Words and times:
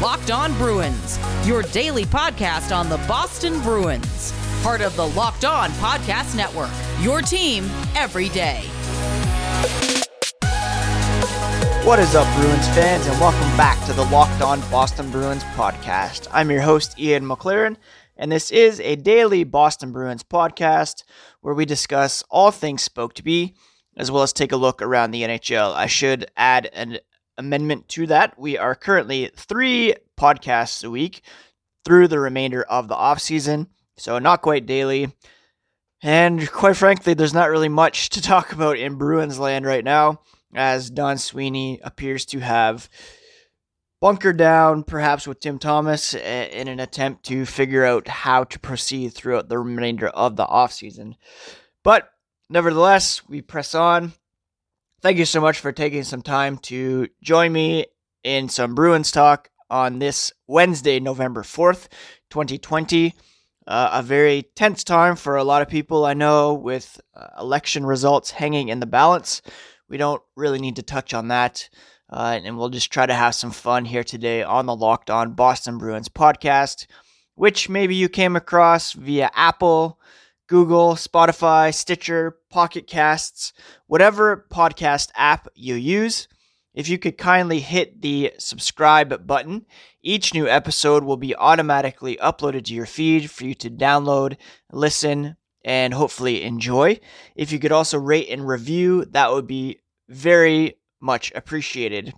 Locked 0.00 0.30
On 0.30 0.52
Bruins, 0.54 1.18
your 1.44 1.62
daily 1.62 2.04
podcast 2.04 2.74
on 2.74 2.88
the 2.88 2.96
Boston 3.08 3.60
Bruins. 3.60 4.32
Part 4.62 4.80
of 4.80 4.96
the 4.96 5.06
Locked 5.08 5.44
On 5.44 5.70
Podcast 5.72 6.34
Network, 6.34 6.70
your 7.00 7.20
team 7.20 7.64
every 7.94 8.28
day. 8.30 8.62
What 11.84 11.98
is 11.98 12.14
up, 12.14 12.32
Bruins 12.36 12.68
fans, 12.68 13.06
and 13.06 13.20
welcome 13.20 13.56
back 13.56 13.84
to 13.86 13.92
the 13.92 14.04
Locked 14.04 14.40
On 14.40 14.60
Boston 14.70 15.10
Bruins 15.10 15.44
podcast. 15.54 16.26
I'm 16.32 16.50
your 16.50 16.62
host, 16.62 16.98
Ian 16.98 17.24
McLaren, 17.24 17.76
and 18.16 18.32
this 18.32 18.50
is 18.50 18.80
a 18.80 18.96
daily 18.96 19.44
Boston 19.44 19.92
Bruins 19.92 20.22
podcast 20.24 21.04
where 21.42 21.54
we 21.54 21.64
discuss 21.64 22.24
all 22.30 22.50
things 22.50 22.82
Spoked 22.82 23.22
B, 23.22 23.54
as 23.96 24.10
well 24.10 24.22
as 24.22 24.32
take 24.32 24.52
a 24.52 24.56
look 24.56 24.80
around 24.80 25.10
the 25.10 25.22
NHL. 25.22 25.74
I 25.74 25.86
should 25.86 26.30
add 26.36 26.70
an 26.72 26.98
amendment 27.38 27.88
to 27.88 28.06
that. 28.06 28.38
We 28.38 28.58
are 28.58 28.74
currently 28.74 29.30
three 29.36 29.94
podcasts 30.18 30.84
a 30.84 30.90
week 30.90 31.22
through 31.84 32.08
the 32.08 32.20
remainder 32.20 32.62
of 32.62 32.88
the 32.88 32.94
off 32.94 33.20
season, 33.20 33.68
so 33.96 34.18
not 34.18 34.42
quite 34.42 34.66
daily. 34.66 35.12
And 36.02 36.50
quite 36.50 36.76
frankly, 36.76 37.14
there's 37.14 37.34
not 37.34 37.50
really 37.50 37.68
much 37.68 38.10
to 38.10 38.22
talk 38.22 38.52
about 38.52 38.78
in 38.78 38.96
Bruins 38.96 39.38
land 39.38 39.64
right 39.64 39.84
now 39.84 40.20
as 40.54 40.90
Don 40.90 41.18
Sweeney 41.18 41.80
appears 41.82 42.24
to 42.26 42.40
have 42.40 42.88
bunkered 44.00 44.36
down, 44.36 44.82
perhaps 44.82 45.26
with 45.26 45.40
Tim 45.40 45.58
Thomas, 45.58 46.14
in 46.14 46.68
an 46.68 46.80
attempt 46.80 47.24
to 47.26 47.46
figure 47.46 47.84
out 47.84 48.08
how 48.08 48.44
to 48.44 48.58
proceed 48.58 49.10
throughout 49.10 49.48
the 49.48 49.58
remainder 49.58 50.08
of 50.08 50.36
the 50.36 50.44
offseason. 50.44 51.14
But 51.84 52.10
nevertheless, 52.50 53.26
we 53.28 53.40
press 53.40 53.74
on. 53.74 54.12
Thank 55.02 55.18
you 55.18 55.24
so 55.24 55.40
much 55.40 55.58
for 55.58 55.72
taking 55.72 56.04
some 56.04 56.22
time 56.22 56.58
to 56.58 57.08
join 57.22 57.52
me 57.52 57.86
in 58.22 58.48
some 58.48 58.74
Bruins 58.74 59.10
talk 59.10 59.50
on 59.68 59.98
this 59.98 60.32
Wednesday, 60.46 61.00
November 61.00 61.42
4th, 61.42 61.88
2020. 62.30 63.14
Uh, 63.66 63.90
a 63.92 64.02
very 64.02 64.44
tense 64.54 64.84
time 64.84 65.16
for 65.16 65.36
a 65.36 65.44
lot 65.44 65.60
of 65.60 65.68
people 65.68 66.04
I 66.04 66.14
know 66.14 66.54
with 66.54 67.00
uh, 67.14 67.28
election 67.38 67.84
results 67.84 68.30
hanging 68.30 68.68
in 68.68 68.80
the 68.80 68.86
balance 68.86 69.42
we 69.92 69.98
don't 69.98 70.22
really 70.36 70.58
need 70.58 70.76
to 70.76 70.82
touch 70.82 71.12
on 71.12 71.28
that. 71.28 71.68
Uh, 72.10 72.40
and 72.42 72.56
we'll 72.56 72.70
just 72.70 72.90
try 72.90 73.04
to 73.04 73.14
have 73.14 73.34
some 73.34 73.50
fun 73.50 73.84
here 73.84 74.02
today 74.02 74.42
on 74.42 74.66
the 74.66 74.74
Locked 74.74 75.10
On 75.10 75.34
Boston 75.34 75.78
Bruins 75.78 76.08
podcast, 76.08 76.86
which 77.34 77.68
maybe 77.68 77.94
you 77.94 78.08
came 78.08 78.34
across 78.34 78.92
via 78.92 79.30
Apple, 79.34 80.00
Google, 80.52 80.96
Spotify, 80.96 81.72
Stitcher, 81.72 82.36
Pocket 82.50 82.86
Casts, 82.86 83.54
whatever 83.86 84.46
podcast 84.52 85.08
app 85.16 85.48
you 85.54 85.76
use. 85.76 86.28
If 86.74 86.90
you 86.90 86.98
could 86.98 87.16
kindly 87.16 87.60
hit 87.60 88.02
the 88.02 88.34
subscribe 88.36 89.26
button, 89.26 89.64
each 90.02 90.34
new 90.34 90.46
episode 90.46 91.04
will 91.04 91.16
be 91.16 91.34
automatically 91.34 92.18
uploaded 92.18 92.66
to 92.66 92.74
your 92.74 92.84
feed 92.84 93.30
for 93.30 93.46
you 93.46 93.54
to 93.54 93.70
download, 93.70 94.36
listen, 94.70 95.38
and 95.64 95.94
hopefully 95.94 96.42
enjoy. 96.42 97.00
If 97.34 97.50
you 97.50 97.58
could 97.58 97.72
also 97.72 97.98
rate 97.98 98.28
and 98.28 98.46
review, 98.46 99.06
that 99.06 99.32
would 99.32 99.46
be 99.46 99.80
very 100.10 100.76
much 101.00 101.32
appreciated. 101.34 102.12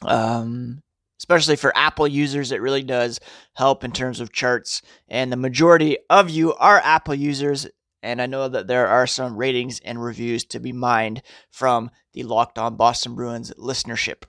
Um, 0.00 0.82
especially 1.22 1.54
for 1.54 1.76
Apple 1.76 2.08
users, 2.08 2.50
it 2.50 2.60
really 2.60 2.82
does 2.82 3.20
help 3.54 3.84
in 3.84 3.92
terms 3.92 4.18
of 4.18 4.32
charts. 4.32 4.82
And 5.06 5.30
the 5.30 5.36
majority 5.36 5.98
of 6.10 6.28
you 6.28 6.52
are 6.54 6.80
Apple 6.80 7.14
users. 7.14 7.68
And 8.02 8.20
I 8.20 8.26
know 8.26 8.48
that 8.48 8.66
there 8.66 8.88
are 8.88 9.06
some 9.06 9.36
ratings 9.36 9.78
and 9.84 10.02
reviews 10.02 10.44
to 10.46 10.58
be 10.58 10.72
mined 10.72 11.22
from 11.52 11.92
the 12.12 12.24
Locked 12.24 12.58
On 12.58 12.74
Boston 12.74 13.14
Bruins 13.14 13.52
listenership. 13.56 14.24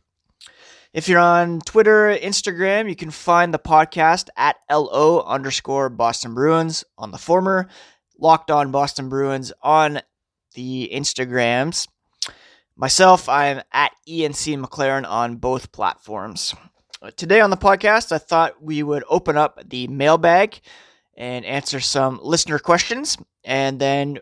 If 0.93 1.09
you're 1.09 1.19
on 1.19 1.61
Twitter, 1.61 2.15
Instagram, 2.15 2.87
you 2.87 2.95
can 2.95 3.09
find 3.09 3.51
the 3.51 3.57
podcast 3.57 4.29
at 4.37 4.57
LO 4.69 5.23
underscore 5.23 5.89
Boston 5.89 6.35
Bruins 6.35 6.83
on 6.99 7.09
the 7.09 7.17
former, 7.17 7.67
Locked 8.19 8.51
On 8.51 8.69
Boston 8.69 9.09
Bruins 9.09 9.51
on 9.63 10.01
the 10.53 10.91
Instagrams. 10.93 11.87
Myself, 12.75 13.27
I'm 13.27 13.63
at 13.71 13.93
Ian 14.07 14.33
C. 14.33 14.55
McLaren 14.55 15.09
on 15.09 15.37
both 15.37 15.71
platforms. 15.71 16.53
Today 17.11 17.41
on 17.41 17.49
the 17.49 17.57
podcast, 17.57 18.13
I 18.13 18.17
thought 18.17 18.63
we 18.63 18.81
would 18.81 19.03
open 19.09 19.35
up 19.35 19.59
the 19.67 19.87
mailbag 19.87 20.61
and 21.17 21.43
answer 21.43 21.81
some 21.81 22.17
listener 22.23 22.59
questions 22.59 23.17
and 23.43 23.77
then 23.77 24.19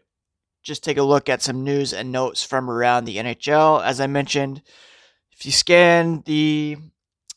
just 0.63 0.83
take 0.83 0.97
a 0.97 1.03
look 1.03 1.29
at 1.29 1.43
some 1.43 1.63
news 1.63 1.93
and 1.93 2.11
notes 2.11 2.43
from 2.43 2.71
around 2.71 3.05
the 3.05 3.17
NHL. 3.17 3.83
As 3.83 4.01
I 4.01 4.07
mentioned, 4.07 4.63
if 5.31 5.45
you 5.45 5.51
scan 5.51 6.23
the 6.25 6.77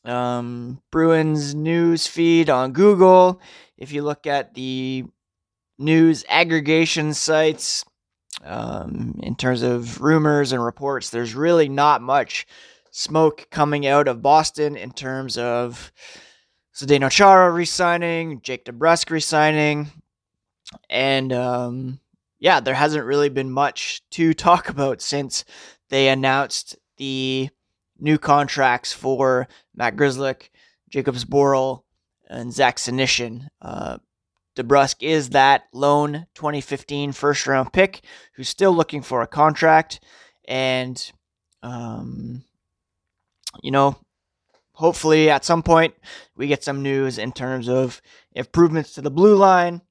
um, 0.06 0.81
Bruins 0.91 1.55
news 1.55 2.06
feed 2.06 2.49
on 2.49 2.72
Google, 2.72 3.38
if 3.76 3.93
you 3.93 4.03
look 4.03 4.26
at 4.26 4.55
the 4.55 5.05
news 5.78 6.25
aggregation 6.26 7.12
sites, 7.12 7.84
um, 8.43 9.21
in 9.22 9.37
terms 9.37 9.62
of 9.62 10.00
rumors 10.00 10.53
and 10.53 10.65
reports, 10.65 11.11
there's 11.11 11.34
really 11.34 11.69
not 11.69 12.00
much 12.00 12.47
smoke 12.97 13.49
coming 13.50 13.88
out 13.88 14.06
of 14.06 14.22
Boston 14.22 14.77
in 14.77 14.93
terms 14.93 15.37
of 15.37 15.93
Zdeno 16.77 17.10
Chara 17.10 17.50
resigning, 17.50 18.41
Jake 18.41 18.65
DeBrusk 18.65 19.10
resigning, 19.10 19.91
and 20.88 21.32
um, 21.32 21.99
yeah, 22.38 22.60
there 22.60 22.75
hasn't 22.75 23.05
really 23.05 23.28
been 23.28 23.50
much 23.50 24.03
to 24.12 24.32
talk 24.34 24.69
about 24.69 25.03
since 25.03 25.44
they 25.88 26.09
announced 26.09 26.77
the 26.97 27.50
new 27.99 28.16
contracts 28.16 28.93
for 28.93 29.49
Matt 29.75 29.97
Grzelcyk, 29.97 30.50
Jakub 30.93 31.25
Zboril, 31.25 31.82
and 32.28 32.53
Zach 32.53 32.76
Senyshyn. 32.76 33.49
Uh, 33.61 33.99
DeBrusk 34.55 35.03
is 35.03 35.31
that 35.31 35.65
lone 35.72 36.26
2015 36.37 37.11
first 37.11 37.49
round 37.49 37.72
pick 37.72 38.05
who's 38.37 38.49
still 38.49 38.72
looking 38.72 39.03
for 39.03 39.21
a 39.21 39.26
contract. 39.26 39.99
And, 40.47 41.11
um, 41.65 42.44
you 43.63 43.71
know, 43.71 43.97
hopefully 44.73 45.31
at 45.31 45.45
some 45.45 45.63
point 45.63 45.95
we 46.37 46.47
get 46.47 46.65
some 46.65 46.83
news 46.83 47.19
in 47.19 47.33
terms 47.33 47.69
of 47.69 48.03
improvements 48.33 48.93
to 48.93 49.01
the 49.01 49.11
blue 49.11 49.37
line, 49.37 49.83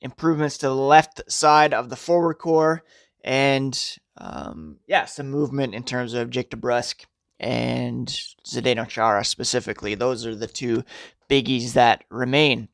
improvements 0.00 0.58
to 0.58 0.66
the 0.66 0.74
left 0.74 1.22
side 1.30 1.72
of 1.72 1.88
the 1.88 1.96
forward 1.96 2.34
core, 2.34 2.82
and, 3.24 3.96
um, 4.18 4.78
yeah, 4.86 5.04
some 5.04 5.30
movement 5.30 5.74
in 5.74 5.84
terms 5.84 6.14
of 6.14 6.30
Jake 6.30 6.50
DeBrusk 6.50 7.04
and 7.38 8.08
Zdeno 8.46 8.88
Chara 8.88 9.24
specifically. 9.24 9.94
Those 9.94 10.26
are 10.26 10.34
the 10.34 10.46
two 10.46 10.84
biggies 11.30 11.72
that 11.74 12.04
remain. 12.10 12.68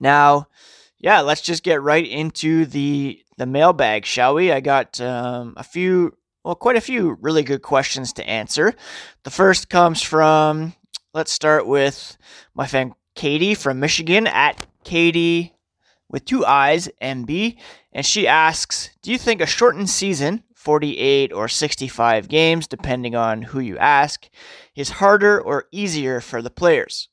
Now, 0.00 0.48
yeah, 0.98 1.20
let's 1.20 1.40
just 1.40 1.62
get 1.62 1.82
right 1.82 2.06
into 2.06 2.66
the 2.66 3.22
the 3.36 3.46
mailbag, 3.46 4.04
shall 4.04 4.34
we? 4.34 4.50
I 4.50 4.58
got 4.60 5.00
um, 5.00 5.54
a 5.56 5.62
few, 5.62 6.16
well, 6.48 6.54
quite 6.54 6.76
a 6.76 6.80
few 6.80 7.18
really 7.20 7.42
good 7.42 7.60
questions 7.60 8.10
to 8.14 8.26
answer. 8.26 8.72
The 9.24 9.30
first 9.30 9.68
comes 9.68 10.00
from, 10.00 10.72
let's 11.12 11.30
start 11.30 11.66
with 11.66 12.16
my 12.54 12.66
friend 12.66 12.94
Katie 13.14 13.54
from 13.54 13.80
Michigan 13.80 14.26
at 14.26 14.66
Katie 14.82 15.54
with 16.08 16.24
two 16.24 16.46
eyes, 16.46 16.88
MB, 17.02 17.58
and 17.92 18.06
she 18.06 18.26
asks, 18.26 18.88
"Do 19.02 19.12
you 19.12 19.18
think 19.18 19.42
a 19.42 19.46
shortened 19.46 19.90
season, 19.90 20.42
48 20.54 21.34
or 21.34 21.48
65 21.48 22.28
games, 22.28 22.66
depending 22.66 23.14
on 23.14 23.42
who 23.42 23.60
you 23.60 23.76
ask, 23.76 24.26
is 24.74 24.88
harder 24.88 25.38
or 25.38 25.68
easier 25.70 26.18
for 26.18 26.40
the 26.40 26.48
players?" 26.48 27.10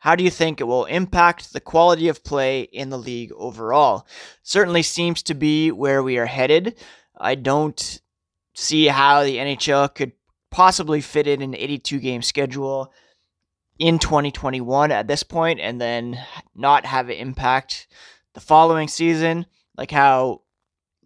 How 0.00 0.14
do 0.14 0.22
you 0.22 0.30
think 0.30 0.60
it 0.60 0.64
will 0.64 0.84
impact 0.84 1.54
the 1.54 1.60
quality 1.60 2.08
of 2.08 2.22
play 2.22 2.60
in 2.60 2.90
the 2.90 2.98
league 2.98 3.32
overall? 3.34 4.06
Certainly 4.42 4.82
seems 4.82 5.22
to 5.22 5.32
be 5.32 5.72
where 5.72 6.02
we 6.02 6.18
are 6.18 6.26
headed. 6.26 6.78
I 7.16 7.34
don't 7.36 8.02
see 8.54 8.86
how 8.86 9.22
the 9.22 9.36
NHL 9.36 9.94
could 9.94 10.12
possibly 10.50 11.00
fit 11.00 11.26
in 11.26 11.42
an 11.42 11.54
82 11.54 11.98
game 11.98 12.22
schedule 12.22 12.92
in 13.78 13.98
2021 13.98 14.92
at 14.92 15.08
this 15.08 15.22
point 15.22 15.60
and 15.60 15.80
then 15.80 16.18
not 16.54 16.86
have 16.86 17.10
it 17.10 17.18
impact 17.18 17.88
the 18.34 18.40
following 18.40 18.88
season. 18.88 19.46
Like, 19.76 19.90
how 19.90 20.42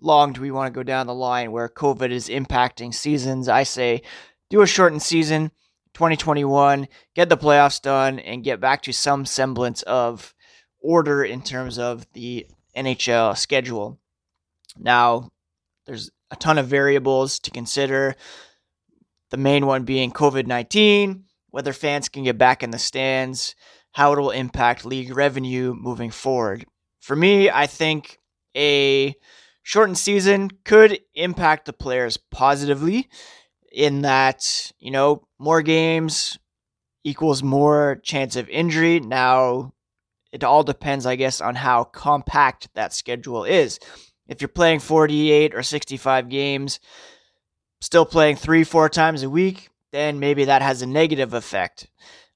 long 0.01 0.33
do 0.33 0.41
we 0.41 0.51
want 0.51 0.73
to 0.73 0.79
go 0.79 0.83
down 0.83 1.07
the 1.07 1.15
line 1.15 1.51
where 1.51 1.69
COVID 1.69 2.11
is 2.11 2.29
impacting 2.29 2.95
seasons? 2.95 3.49
I 3.49 3.63
say 3.63 4.03
do 4.51 4.61
a 4.61 4.67
shortened 4.67 5.03
season 5.03 5.51
2021, 5.95 6.87
get 7.15 7.29
the 7.29 7.37
playoffs 7.37 7.81
done, 7.81 8.19
and 8.19 8.45
get 8.45 8.61
back 8.61 8.83
to 8.83 8.93
some 8.93 9.25
semblance 9.25 9.83
of 9.83 10.35
order 10.81 11.25
in 11.25 11.43
terms 11.43 11.79
of 11.79 12.07
the 12.13 12.47
NHL 12.77 13.37
schedule. 13.37 13.99
Now, 14.79 15.31
there's 15.87 16.11
a 16.31 16.37
ton 16.37 16.59
of 16.59 16.67
variables 16.67 17.39
to 17.41 17.51
consider. 17.51 18.15
The 19.31 19.37
main 19.37 19.67
one 19.67 19.85
being 19.85 20.11
COVID 20.11 20.47
19, 20.47 21.25
whether 21.51 21.73
fans 21.73 22.09
can 22.09 22.25
get 22.25 22.39
back 22.39 22.63
in 22.63 22.71
the 22.71 22.79
stands, 22.79 23.55
how 23.93 24.13
it 24.13 24.19
will 24.19 24.31
impact 24.31 24.85
league 24.85 25.15
revenue 25.15 25.75
moving 25.75 26.11
forward. 26.11 26.65
For 27.01 27.17
me, 27.17 27.51
I 27.51 27.67
think 27.67 28.19
a 28.57 29.15
shortened 29.63 29.99
season 29.99 30.51
could 30.65 31.01
impact 31.15 31.67
the 31.67 31.73
players 31.73 32.17
positively 32.17 33.09
in 33.71 34.03
that, 34.03 34.73
you 34.79 34.91
know, 34.91 35.27
more 35.39 35.63
games 35.63 36.39
equals 37.05 37.43
more 37.43 38.01
chance 38.03 38.37
of 38.37 38.49
injury. 38.49 39.01
Now, 39.01 39.73
it 40.33 40.45
all 40.45 40.63
depends, 40.63 41.07
I 41.07 41.17
guess, 41.17 41.41
on 41.41 41.55
how 41.55 41.85
compact 41.85 42.69
that 42.75 42.93
schedule 42.93 43.45
is. 43.45 43.79
If 44.29 44.41
you're 44.41 44.49
playing 44.49 44.81
48 44.81 45.55
or 45.55 45.63
65 45.63 46.29
games, 46.29 46.81
still 47.81 48.05
playing 48.05 48.37
three, 48.37 48.65
four 48.65 48.89
times 48.89 49.23
a 49.23 49.31
week, 49.31 49.69
then 49.93 50.21
maybe 50.21 50.45
that 50.45 50.63
has 50.63 50.83
a 50.83 50.87
negative 50.87 51.35
effect. 51.35 51.89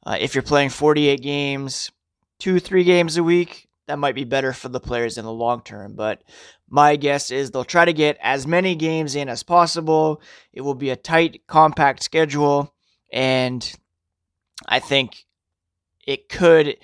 Uh, 0.05 0.17
if 0.19 0.35
you're 0.35 0.43
playing 0.43 0.71
48 0.71 1.23
games, 1.23 1.91
two, 2.39 2.59
three 2.59 2.85
games 2.85 3.17
a 3.17 3.23
week, 3.23 3.69
that 3.87 3.99
might 3.99 4.15
be 4.15 4.25
better 4.25 4.53
for 4.53 4.69
the 4.69 4.81
players 4.81 5.19
in 5.19 5.25
the 5.25 5.33
long 5.33 5.62
term. 5.62 5.94
But 5.94 6.23
my 6.69 6.97
guess 6.97 7.31
is 7.31 7.50
they'll 7.50 7.65
try 7.65 7.85
to 7.85 7.93
get 7.93 8.17
as 8.23 8.47
many 8.47 8.75
games 8.75 9.15
in 9.15 9.29
as 9.29 9.43
possible. 9.43 10.23
It 10.53 10.62
will 10.62 10.75
be 10.75 10.91
a 10.91 10.97
tight, 10.97 11.43
compact 11.47 12.03
schedule. 12.03 12.75
And 13.12 13.71
I 14.67 14.79
think 14.79 15.27
it 16.06 16.29
could 16.29 16.79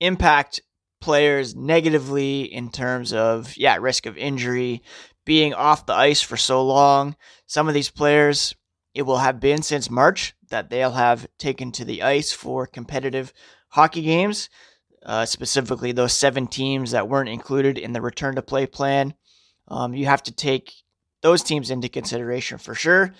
impact 0.00 0.60
players 1.00 1.54
negatively 1.54 2.42
in 2.42 2.70
terms 2.70 3.12
of, 3.12 3.56
yeah, 3.56 3.76
risk 3.76 4.06
of 4.06 4.16
injury, 4.16 4.82
being 5.24 5.54
off 5.54 5.86
the 5.86 5.94
ice 5.94 6.20
for 6.20 6.36
so 6.36 6.64
long. 6.64 7.16
Some 7.46 7.68
of 7.68 7.74
these 7.74 7.90
players, 7.90 8.54
it 8.94 9.02
will 9.02 9.18
have 9.18 9.40
been 9.40 9.62
since 9.62 9.90
March 9.90 10.34
that 10.50 10.70
they'll 10.70 10.92
have 10.92 11.26
taken 11.38 11.72
to 11.72 11.84
the 11.84 12.02
ice 12.02 12.32
for 12.32 12.66
competitive 12.66 13.32
hockey 13.68 14.02
games, 14.02 14.50
uh, 15.04 15.24
specifically 15.24 15.92
those 15.92 16.12
seven 16.12 16.46
teams 16.46 16.90
that 16.90 17.08
weren't 17.08 17.28
included 17.28 17.78
in 17.78 17.92
the 17.92 18.00
return 18.00 18.34
to 18.34 18.42
play 18.42 18.66
plan. 18.66 19.14
Um, 19.68 19.94
you 19.94 20.06
have 20.06 20.22
to 20.24 20.32
take 20.32 20.72
those 21.22 21.42
teams 21.42 21.70
into 21.70 21.88
consideration 21.88 22.58
for 22.58 22.74
sure. 22.74 23.14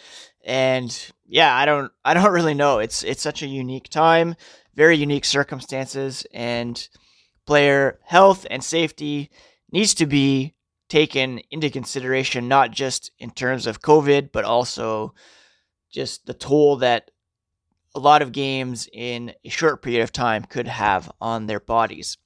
And 0.45 1.13
yeah, 1.27 1.55
I 1.55 1.65
don't, 1.65 1.93
I 2.05 2.15
don't 2.15 2.33
really 2.33 2.55
know. 2.55 2.79
It's 2.79 3.03
it's 3.05 3.23
such 3.23 3.43
a 3.43 3.47
unique 3.47 3.89
time, 3.89 4.35
very 4.75 4.97
unique 4.97 5.25
circumstances, 5.25 6.27
and 6.33 6.89
player 7.47 7.99
health 8.05 8.47
and 8.51 8.63
safety 8.63 9.31
needs 9.73 9.95
to 9.95 10.07
be 10.07 10.55
taken 10.89 11.41
into 11.51 11.71
consideration, 11.71 12.49
not 12.49 12.73
just 12.73 13.11
in 13.19 13.31
terms 13.31 13.67
of 13.67 13.81
COVID, 13.81 14.31
but 14.33 14.45
also 14.45 15.15
just 15.91 16.27
the 16.27 16.35
toll 16.35 16.77
that 16.77 17.11
a 17.95 18.01
lot 18.01 18.23
of 18.23 18.33
games 18.33 18.89
in 18.93 19.33
a 19.45 19.49
short 19.49 19.83
period 19.83 20.03
of 20.03 20.13
time 20.13 20.45
could 20.45 20.69
have 20.69 21.11
on 21.21 21.47
their 21.47 21.61
bodies. 21.61 22.19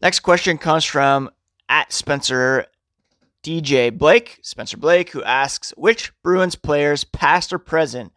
Next 0.00 0.20
question 0.20 0.58
comes 0.58 0.84
from 0.84 1.30
at 1.68 1.92
Spencer 1.92 2.66
DJ 3.42 3.96
Blake, 3.96 4.38
Spencer 4.42 4.76
Blake, 4.76 5.10
who 5.10 5.22
asks 5.22 5.72
which 5.76 6.12
Bruins 6.22 6.56
players, 6.56 7.04
past 7.04 7.52
or 7.52 7.58
present, 7.58 8.12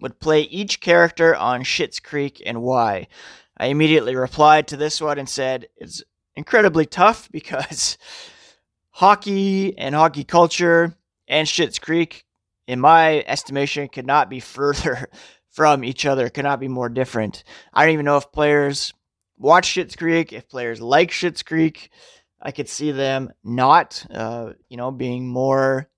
would 0.00 0.20
play 0.20 0.42
each 0.42 0.80
character 0.80 1.34
on 1.34 1.62
Schitt's 1.62 2.00
Creek 2.00 2.42
and 2.44 2.62
why. 2.62 3.08
I 3.56 3.66
immediately 3.66 4.16
replied 4.16 4.68
to 4.68 4.76
this 4.76 5.00
one 5.00 5.18
and 5.18 5.28
said 5.28 5.68
it's 5.76 6.02
incredibly 6.34 6.86
tough 6.86 7.30
because 7.30 7.98
hockey 8.90 9.76
and 9.78 9.94
hockey 9.94 10.24
culture 10.24 10.94
and 11.28 11.46
Schitt's 11.46 11.78
Creek, 11.78 12.24
in 12.66 12.80
my 12.80 13.22
estimation, 13.26 13.88
could 13.88 14.06
not 14.06 14.28
be 14.28 14.40
further 14.40 15.08
from 15.50 15.84
each 15.84 16.04
other, 16.04 16.28
could 16.28 16.44
not 16.44 16.60
be 16.60 16.68
more 16.68 16.88
different. 16.88 17.44
I 17.72 17.84
don't 17.84 17.94
even 17.94 18.06
know 18.06 18.16
if 18.16 18.32
players 18.32 18.92
watch 19.38 19.68
Schitt's 19.68 19.96
Creek, 19.96 20.32
if 20.32 20.48
players 20.48 20.80
like 20.80 21.10
Schitt's 21.10 21.42
Creek. 21.42 21.90
I 22.42 22.50
could 22.50 22.68
see 22.68 22.90
them 22.90 23.32
not, 23.42 24.04
uh, 24.10 24.52
you 24.68 24.76
know, 24.76 24.90
being 24.90 25.26
more 25.26 25.88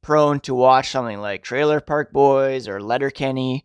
prone 0.00 0.40
to 0.40 0.54
watch 0.54 0.90
something 0.90 1.18
like 1.20 1.42
Trailer 1.42 1.80
Park 1.80 2.12
Boys 2.12 2.68
or 2.68 2.80
Letterkenny. 2.80 3.64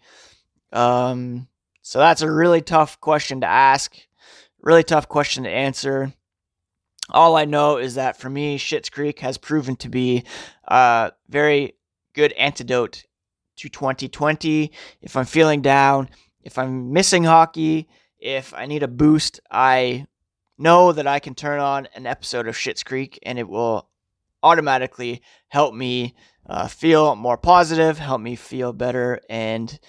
Um, 0.71 1.47
so 1.87 1.99
that's 1.99 2.21
a 2.21 2.29
really 2.29 2.59
tough 2.59 2.99
question 2.99 3.39
to 3.39 3.47
ask, 3.47 3.95
really 4.61 4.83
tough 4.83 5.07
question 5.07 5.45
to 5.45 5.49
answer. 5.49 6.11
All 7.11 7.37
I 7.37 7.45
know 7.45 7.77
is 7.77 7.95
that 7.95 8.19
for 8.19 8.29
me, 8.29 8.57
Schitt's 8.57 8.89
Creek 8.89 9.19
has 9.19 9.37
proven 9.37 9.77
to 9.77 9.87
be 9.87 10.25
a 10.65 11.13
very 11.29 11.77
good 12.11 12.33
antidote 12.33 13.05
to 13.55 13.69
2020. 13.69 14.69
If 15.01 15.15
I'm 15.15 15.23
feeling 15.23 15.61
down, 15.61 16.09
if 16.43 16.57
I'm 16.57 16.91
missing 16.91 17.23
hockey, 17.23 17.87
if 18.19 18.53
I 18.53 18.65
need 18.65 18.83
a 18.83 18.89
boost, 18.89 19.39
I 19.49 20.07
know 20.57 20.91
that 20.91 21.07
I 21.07 21.19
can 21.19 21.35
turn 21.35 21.61
on 21.61 21.87
an 21.95 22.05
episode 22.05 22.49
of 22.49 22.55
Schitt's 22.55 22.83
Creek 22.83 23.17
and 23.23 23.39
it 23.39 23.47
will 23.47 23.87
automatically 24.43 25.21
help 25.47 25.73
me 25.73 26.15
uh, 26.47 26.67
feel 26.67 27.15
more 27.15 27.37
positive, 27.37 27.97
help 27.97 28.19
me 28.19 28.35
feel 28.35 28.73
better, 28.73 29.21
and 29.29 29.79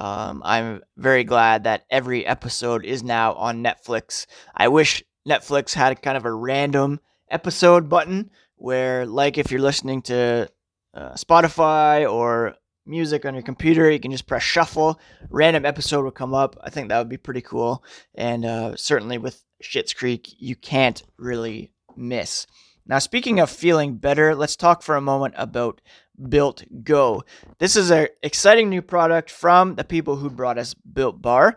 um, 0.00 0.40
I'm 0.46 0.80
very 0.96 1.24
glad 1.24 1.64
that 1.64 1.84
every 1.90 2.24
episode 2.24 2.86
is 2.86 3.02
now 3.02 3.34
on 3.34 3.62
Netflix. 3.62 4.24
I 4.56 4.68
wish 4.68 5.04
Netflix 5.28 5.74
had 5.74 6.00
kind 6.00 6.16
of 6.16 6.24
a 6.24 6.32
random 6.32 7.00
episode 7.30 7.90
button 7.90 8.30
where, 8.56 9.04
like, 9.04 9.36
if 9.36 9.50
you're 9.50 9.60
listening 9.60 10.00
to 10.02 10.48
uh, 10.94 11.12
Spotify 11.12 12.10
or 12.10 12.54
music 12.86 13.26
on 13.26 13.34
your 13.34 13.42
computer, 13.42 13.90
you 13.90 14.00
can 14.00 14.10
just 14.10 14.26
press 14.26 14.42
shuffle. 14.42 14.98
Random 15.28 15.66
episode 15.66 16.02
will 16.02 16.10
come 16.12 16.32
up. 16.32 16.56
I 16.64 16.70
think 16.70 16.88
that 16.88 16.96
would 16.96 17.10
be 17.10 17.18
pretty 17.18 17.42
cool. 17.42 17.84
And 18.14 18.46
uh, 18.46 18.76
certainly 18.76 19.18
with 19.18 19.44
Schitt's 19.62 19.92
Creek, 19.92 20.34
you 20.38 20.56
can't 20.56 21.02
really 21.18 21.72
miss. 21.94 22.46
Now, 22.86 23.00
speaking 23.00 23.38
of 23.38 23.50
feeling 23.50 23.96
better, 23.96 24.34
let's 24.34 24.56
talk 24.56 24.82
for 24.82 24.96
a 24.96 25.02
moment 25.02 25.34
about 25.36 25.82
Built 26.28 26.62
Go. 26.82 27.22
This 27.58 27.76
is 27.76 27.90
an 27.90 28.08
exciting 28.22 28.68
new 28.68 28.82
product 28.82 29.30
from 29.30 29.74
the 29.74 29.84
people 29.84 30.16
who 30.16 30.30
brought 30.30 30.58
us 30.58 30.74
Built 30.74 31.22
Bar, 31.22 31.56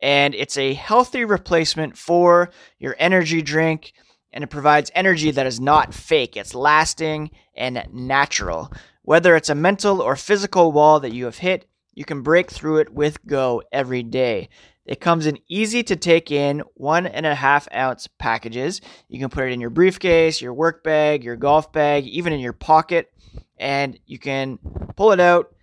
and 0.00 0.34
it's 0.34 0.56
a 0.56 0.74
healthy 0.74 1.24
replacement 1.24 1.96
for 1.96 2.50
your 2.78 2.94
energy 2.98 3.42
drink, 3.42 3.92
and 4.32 4.44
it 4.44 4.50
provides 4.50 4.90
energy 4.94 5.30
that 5.30 5.46
is 5.46 5.60
not 5.60 5.94
fake. 5.94 6.36
It's 6.36 6.54
lasting 6.54 7.30
and 7.56 7.86
natural. 7.92 8.72
Whether 9.02 9.36
it's 9.36 9.50
a 9.50 9.54
mental 9.54 10.00
or 10.00 10.16
physical 10.16 10.72
wall 10.72 11.00
that 11.00 11.12
you 11.12 11.24
have 11.24 11.38
hit, 11.38 11.68
you 11.94 12.04
can 12.04 12.22
break 12.22 12.50
through 12.50 12.78
it 12.78 12.92
with 12.92 13.24
Go 13.26 13.62
every 13.72 14.02
day. 14.02 14.48
It 14.84 15.00
comes 15.00 15.26
in 15.26 15.38
easy 15.48 15.82
to 15.84 15.96
take 15.96 16.30
in 16.30 16.62
one 16.74 17.06
and 17.06 17.24
a 17.24 17.34
half 17.34 17.66
ounce 17.74 18.06
packages. 18.18 18.82
You 19.08 19.18
can 19.18 19.30
put 19.30 19.44
it 19.44 19.52
in 19.52 19.60
your 19.60 19.70
briefcase, 19.70 20.42
your 20.42 20.52
work 20.52 20.84
bag, 20.84 21.24
your 21.24 21.36
golf 21.36 21.72
bag, 21.72 22.06
even 22.06 22.32
in 22.34 22.40
your 22.40 22.52
pocket 22.52 23.10
and 23.58 23.98
you 24.06 24.18
can 24.18 24.58
pull 24.96 25.12
it 25.12 25.20
out, 25.20 25.54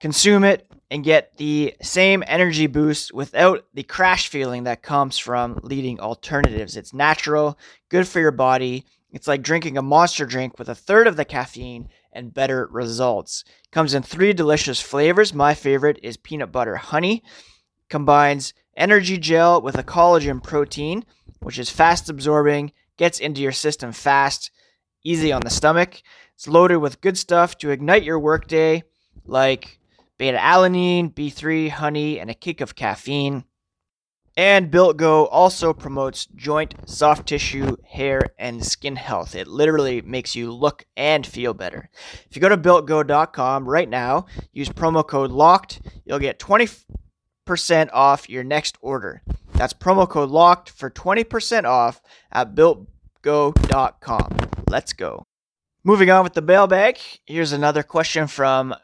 consume 0.00 0.44
it, 0.44 0.66
and 0.90 1.02
get 1.02 1.36
the 1.38 1.74
same 1.82 2.22
energy 2.26 2.66
boost 2.66 3.12
without 3.12 3.64
the 3.74 3.82
crash 3.82 4.28
feeling 4.28 4.64
that 4.64 4.82
comes 4.82 5.18
from 5.18 5.58
leading 5.62 5.98
alternatives. 5.98 6.76
It's 6.76 6.94
natural, 6.94 7.58
good 7.88 8.06
for 8.06 8.20
your 8.20 8.30
body. 8.30 8.84
It's 9.10 9.26
like 9.26 9.42
drinking 9.42 9.78
a 9.78 9.82
monster 9.82 10.26
drink 10.26 10.58
with 10.58 10.68
a 10.68 10.74
third 10.74 11.06
of 11.06 11.16
the 11.16 11.24
caffeine 11.24 11.88
and 12.12 12.34
better 12.34 12.68
results. 12.70 13.44
Comes 13.72 13.94
in 13.94 14.02
three 14.02 14.32
delicious 14.32 14.80
flavors. 14.80 15.34
My 15.34 15.54
favorite 15.54 15.98
is 16.02 16.16
peanut 16.16 16.52
butter 16.52 16.76
honey. 16.76 17.22
Combines 17.88 18.54
energy 18.76 19.18
gel 19.18 19.60
with 19.60 19.76
a 19.76 19.84
collagen 19.84 20.42
protein, 20.42 21.04
which 21.40 21.58
is 21.58 21.70
fast 21.70 22.08
absorbing, 22.08 22.72
gets 22.96 23.20
into 23.20 23.40
your 23.40 23.52
system 23.52 23.92
fast, 23.92 24.50
easy 25.04 25.32
on 25.32 25.42
the 25.42 25.50
stomach. 25.50 26.02
It's 26.34 26.48
loaded 26.48 26.78
with 26.78 27.00
good 27.00 27.16
stuff 27.16 27.56
to 27.58 27.70
ignite 27.70 28.02
your 28.02 28.18
workday, 28.18 28.82
like 29.24 29.78
beta 30.18 30.38
alanine, 30.38 31.12
B3, 31.12 31.70
honey, 31.70 32.18
and 32.18 32.30
a 32.30 32.34
kick 32.34 32.60
of 32.60 32.74
caffeine. 32.74 33.44
And 34.36 34.68
Built 34.70 34.96
Go 34.96 35.26
also 35.26 35.72
promotes 35.72 36.26
joint, 36.26 36.74
soft 36.86 37.28
tissue, 37.28 37.76
hair, 37.84 38.20
and 38.36 38.64
skin 38.66 38.96
health. 38.96 39.36
It 39.36 39.46
literally 39.46 40.02
makes 40.02 40.34
you 40.34 40.52
look 40.52 40.84
and 40.96 41.24
feel 41.24 41.54
better. 41.54 41.88
If 42.28 42.34
you 42.34 42.42
go 42.42 42.48
to 42.48 42.56
builtgo.com 42.56 43.68
right 43.68 43.88
now, 43.88 44.26
use 44.52 44.68
promo 44.68 45.06
code 45.06 45.30
LOCKED, 45.30 45.86
you'll 46.04 46.18
get 46.18 46.40
20% 46.40 47.90
off 47.92 48.28
your 48.28 48.42
next 48.42 48.76
order. 48.80 49.22
That's 49.52 49.72
promo 49.72 50.08
code 50.08 50.30
LOCKED 50.30 50.70
for 50.70 50.90
20% 50.90 51.64
off 51.64 52.02
at 52.32 52.56
builtgo.com. 52.56 54.36
Let's 54.68 54.92
go. 54.92 55.26
Moving 55.86 56.08
on 56.08 56.24
with 56.24 56.32
the 56.32 56.40
mailbag, 56.40 56.98
here's 57.26 57.52
another 57.52 57.82
question 57.82 58.26
from 58.26 58.74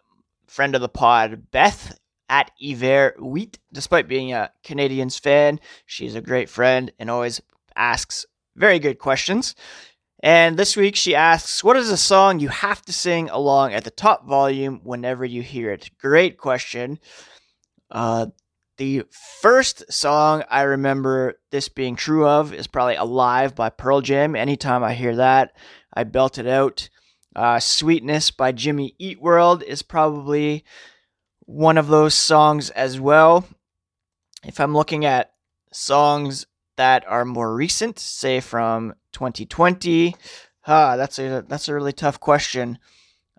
friend 0.46 0.74
of 0.74 0.82
the 0.82 0.88
pod, 0.90 1.50
Beth 1.50 1.98
at 2.28 2.50
Iver 2.62 3.14
Wheat. 3.18 3.58
Despite 3.72 4.06
being 4.06 4.34
a 4.34 4.50
Canadiens 4.62 5.18
fan, 5.18 5.60
she's 5.86 6.14
a 6.14 6.20
great 6.20 6.50
friend 6.50 6.92
and 6.98 7.08
always 7.08 7.40
asks 7.74 8.26
very 8.54 8.78
good 8.78 8.98
questions. 8.98 9.54
And 10.22 10.58
this 10.58 10.76
week 10.76 10.94
she 10.94 11.14
asks, 11.14 11.64
What 11.64 11.78
is 11.78 11.90
a 11.90 11.96
song 11.96 12.38
you 12.38 12.48
have 12.48 12.82
to 12.82 12.92
sing 12.92 13.30
along 13.30 13.72
at 13.72 13.84
the 13.84 13.90
top 13.90 14.26
volume 14.26 14.82
whenever 14.84 15.24
you 15.24 15.40
hear 15.40 15.70
it? 15.70 15.88
Great 15.98 16.36
question. 16.36 16.98
Uh, 17.90 18.26
the 18.76 19.04
first 19.40 19.90
song 19.90 20.44
I 20.50 20.62
remember 20.62 21.40
this 21.50 21.70
being 21.70 21.96
true 21.96 22.26
of 22.26 22.52
is 22.52 22.66
probably 22.66 22.96
Alive 22.96 23.54
by 23.54 23.70
Pearl 23.70 24.02
Jam. 24.02 24.36
Anytime 24.36 24.84
I 24.84 24.92
hear 24.92 25.16
that, 25.16 25.52
I 25.92 26.04
belt 26.04 26.38
it 26.38 26.46
out. 26.46 26.88
Uh, 27.34 27.60
Sweetness 27.60 28.30
by 28.30 28.52
Jimmy 28.52 28.94
Eat 28.98 29.20
World 29.20 29.62
is 29.62 29.82
probably 29.82 30.64
one 31.46 31.78
of 31.78 31.88
those 31.88 32.14
songs 32.14 32.70
as 32.70 33.00
well. 33.00 33.46
if 34.44 34.58
I'm 34.60 34.74
looking 34.74 35.04
at 35.04 35.32
songs 35.72 36.46
that 36.76 37.04
are 37.06 37.24
more 37.24 37.54
recent, 37.54 37.98
say 37.98 38.40
from 38.40 38.94
2020, 39.12 40.14
ah, 40.66 40.96
that's 40.96 41.18
a 41.18 41.44
that's 41.46 41.68
a 41.68 41.74
really 41.74 41.92
tough 41.92 42.18
question. 42.20 42.78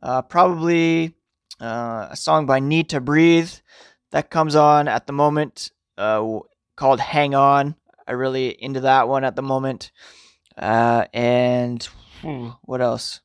Uh, 0.01 0.21
probably 0.21 1.15
uh, 1.59 2.07
a 2.11 2.15
song 2.15 2.45
by 2.45 2.59
Need 2.59 2.89
to 2.89 3.01
Breathe 3.01 3.51
that 4.11 4.29
comes 4.29 4.55
on 4.55 4.87
at 4.87 5.07
the 5.07 5.13
moment 5.13 5.71
uh, 5.97 6.39
called 6.75 6.99
Hang 6.99 7.33
On. 7.35 7.75
I 8.07 8.13
really 8.13 8.49
into 8.61 8.81
that 8.81 9.07
one 9.07 9.23
at 9.23 9.35
the 9.35 9.41
moment. 9.41 9.91
Uh, 10.57 11.05
and 11.13 11.87
Hmm. 12.21 12.49
what 12.63 12.81
else? 12.81 13.21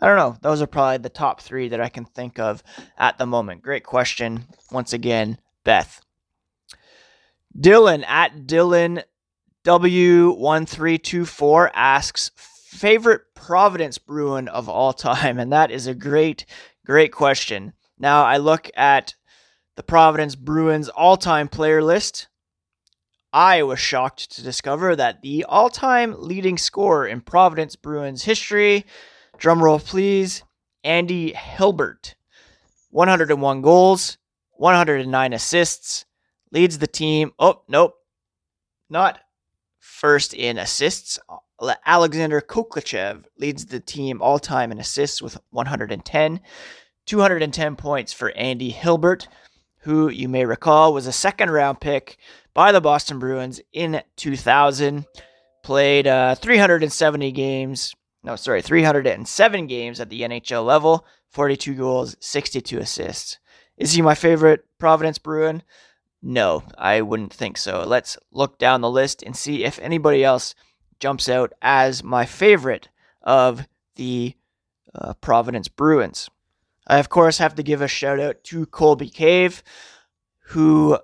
I 0.00 0.06
don't 0.06 0.16
know. 0.16 0.36
Those 0.42 0.62
are 0.62 0.66
probably 0.66 0.98
the 0.98 1.08
top 1.08 1.40
three 1.40 1.68
that 1.68 1.80
I 1.80 1.88
can 1.88 2.04
think 2.04 2.38
of 2.38 2.62
at 2.96 3.18
the 3.18 3.26
moment. 3.26 3.62
Great 3.62 3.84
question. 3.84 4.46
Once 4.70 4.92
again, 4.92 5.38
Beth. 5.64 6.00
Dylan 7.58 8.06
at 8.06 8.46
Dylan 8.46 9.02
W1324 9.64 11.70
asks 11.74 12.30
favorite 12.36 13.22
Providence 13.34 13.98
Bruin 13.98 14.48
of 14.48 14.68
all 14.68 14.92
time. 14.92 15.38
And 15.38 15.52
that 15.52 15.70
is 15.70 15.86
a 15.86 15.94
great, 15.94 16.44
great 16.86 17.12
question. 17.12 17.72
Now 17.98 18.24
I 18.24 18.36
look 18.36 18.70
at 18.76 19.14
the 19.76 19.82
Providence 19.82 20.36
Bruins 20.36 20.88
all 20.88 21.16
time 21.16 21.48
player 21.48 21.82
list. 21.82 22.28
I 23.32 23.62
was 23.62 23.78
shocked 23.78 24.32
to 24.32 24.42
discover 24.42 24.96
that 24.96 25.20
the 25.20 25.44
all 25.44 25.68
time 25.68 26.14
leading 26.18 26.56
scorer 26.56 27.06
in 27.06 27.20
Providence 27.20 27.76
Bruins 27.76 28.24
history, 28.24 28.86
drumroll 29.38 29.84
please, 29.84 30.42
Andy 30.82 31.34
Hilbert. 31.34 32.14
101 32.90 33.60
goals, 33.60 34.16
109 34.52 35.32
assists, 35.34 36.06
leads 36.52 36.78
the 36.78 36.86
team. 36.86 37.32
Oh, 37.38 37.62
nope. 37.68 37.94
Not 38.88 39.20
first 39.78 40.32
in 40.32 40.56
assists. 40.56 41.18
Alexander 41.84 42.40
Khokhlachev 42.40 43.24
leads 43.36 43.66
the 43.66 43.80
team 43.80 44.22
all 44.22 44.38
time 44.38 44.72
in 44.72 44.78
assists 44.78 45.20
with 45.20 45.36
110. 45.50 46.40
210 47.04 47.76
points 47.76 48.12
for 48.12 48.30
Andy 48.30 48.70
Hilbert, 48.70 49.28
who 49.80 50.08
you 50.08 50.28
may 50.28 50.44
recall 50.44 50.94
was 50.94 51.06
a 51.06 51.12
second 51.12 51.50
round 51.50 51.80
pick 51.80 52.16
by 52.58 52.72
the 52.72 52.80
Boston 52.80 53.20
Bruins 53.20 53.60
in 53.72 54.02
2000. 54.16 55.06
Played 55.62 56.08
uh, 56.08 56.34
370 56.34 57.30
games. 57.30 57.94
No, 58.24 58.34
sorry, 58.34 58.62
307 58.62 59.68
games 59.68 60.00
at 60.00 60.10
the 60.10 60.22
NHL 60.22 60.66
level, 60.66 61.06
42 61.28 61.74
goals, 61.76 62.16
62 62.18 62.80
assists. 62.80 63.38
Is 63.76 63.92
he 63.92 64.02
my 64.02 64.16
favorite 64.16 64.64
Providence 64.76 65.18
Bruin? 65.18 65.62
No, 66.20 66.64
I 66.76 67.00
wouldn't 67.00 67.32
think 67.32 67.58
so. 67.58 67.84
Let's 67.86 68.18
look 68.32 68.58
down 68.58 68.80
the 68.80 68.90
list 68.90 69.22
and 69.22 69.36
see 69.36 69.62
if 69.62 69.78
anybody 69.78 70.24
else 70.24 70.56
jumps 70.98 71.28
out 71.28 71.52
as 71.62 72.02
my 72.02 72.26
favorite 72.26 72.88
of 73.22 73.68
the 73.94 74.34
uh, 74.96 75.14
Providence 75.20 75.68
Bruins. 75.68 76.28
I, 76.88 76.98
of 76.98 77.08
course, 77.08 77.38
have 77.38 77.54
to 77.54 77.62
give 77.62 77.82
a 77.82 77.86
shout 77.86 78.18
out 78.18 78.42
to 78.44 78.66
Colby 78.66 79.10
Cave, 79.10 79.62
who 80.40 80.98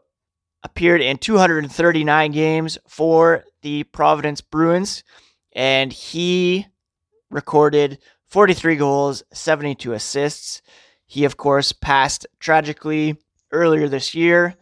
appeared 0.64 1.00
in 1.02 1.18
239 1.18 2.32
games 2.32 2.78
for 2.88 3.44
the 3.62 3.84
Providence 3.84 4.40
Bruins, 4.40 5.04
and 5.52 5.92
he 5.92 6.66
recorded 7.30 7.98
43 8.26 8.76
goals, 8.76 9.22
72 9.32 9.92
assists. 9.92 10.62
He, 11.06 11.24
of 11.24 11.36
course, 11.36 11.70
passed 11.70 12.26
tragically 12.40 13.16
earlier 13.52 13.88
this 13.88 14.14
year. 14.14 14.56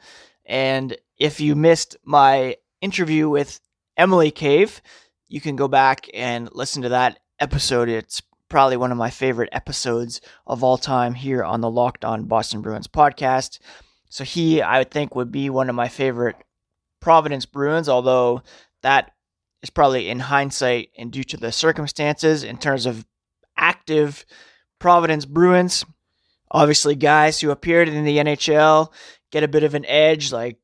And 0.44 0.96
if 1.16 1.40
you 1.40 1.54
missed 1.54 1.96
my 2.04 2.56
interview 2.80 3.28
with 3.28 3.60
Emily 3.96 4.30
Cave, 4.30 4.82
you 5.28 5.40
can 5.40 5.56
go 5.56 5.68
back 5.68 6.08
and 6.12 6.50
listen 6.52 6.82
to 6.82 6.90
that 6.90 7.20
episode. 7.38 7.88
It's 7.88 8.20
probably 8.48 8.76
one 8.76 8.92
of 8.92 8.98
my 8.98 9.08
favorite 9.08 9.48
episodes 9.52 10.20
of 10.46 10.62
all 10.62 10.76
time 10.76 11.14
here 11.14 11.42
on 11.42 11.62
the 11.62 11.70
Locked 11.70 12.04
On 12.04 12.24
Boston 12.24 12.60
Bruins 12.60 12.88
podcast. 12.88 13.58
So 14.12 14.24
he, 14.24 14.60
I 14.60 14.76
would 14.76 14.90
think, 14.90 15.14
would 15.14 15.32
be 15.32 15.48
one 15.48 15.70
of 15.70 15.74
my 15.74 15.88
favorite 15.88 16.36
Providence 17.00 17.46
Bruins, 17.46 17.88
although 17.88 18.42
that 18.82 19.12
is 19.62 19.70
probably 19.70 20.10
in 20.10 20.20
hindsight 20.20 20.90
and 20.98 21.10
due 21.10 21.24
to 21.24 21.38
the 21.38 21.50
circumstances 21.50 22.44
in 22.44 22.58
terms 22.58 22.84
of 22.84 23.06
active 23.56 24.26
Providence 24.78 25.24
Bruins. 25.24 25.86
Obviously, 26.50 26.94
guys 26.94 27.40
who 27.40 27.50
appeared 27.50 27.88
in 27.88 28.04
the 28.04 28.18
NHL 28.18 28.92
get 29.30 29.44
a 29.44 29.48
bit 29.48 29.64
of 29.64 29.74
an 29.74 29.86
edge, 29.86 30.30
like 30.30 30.58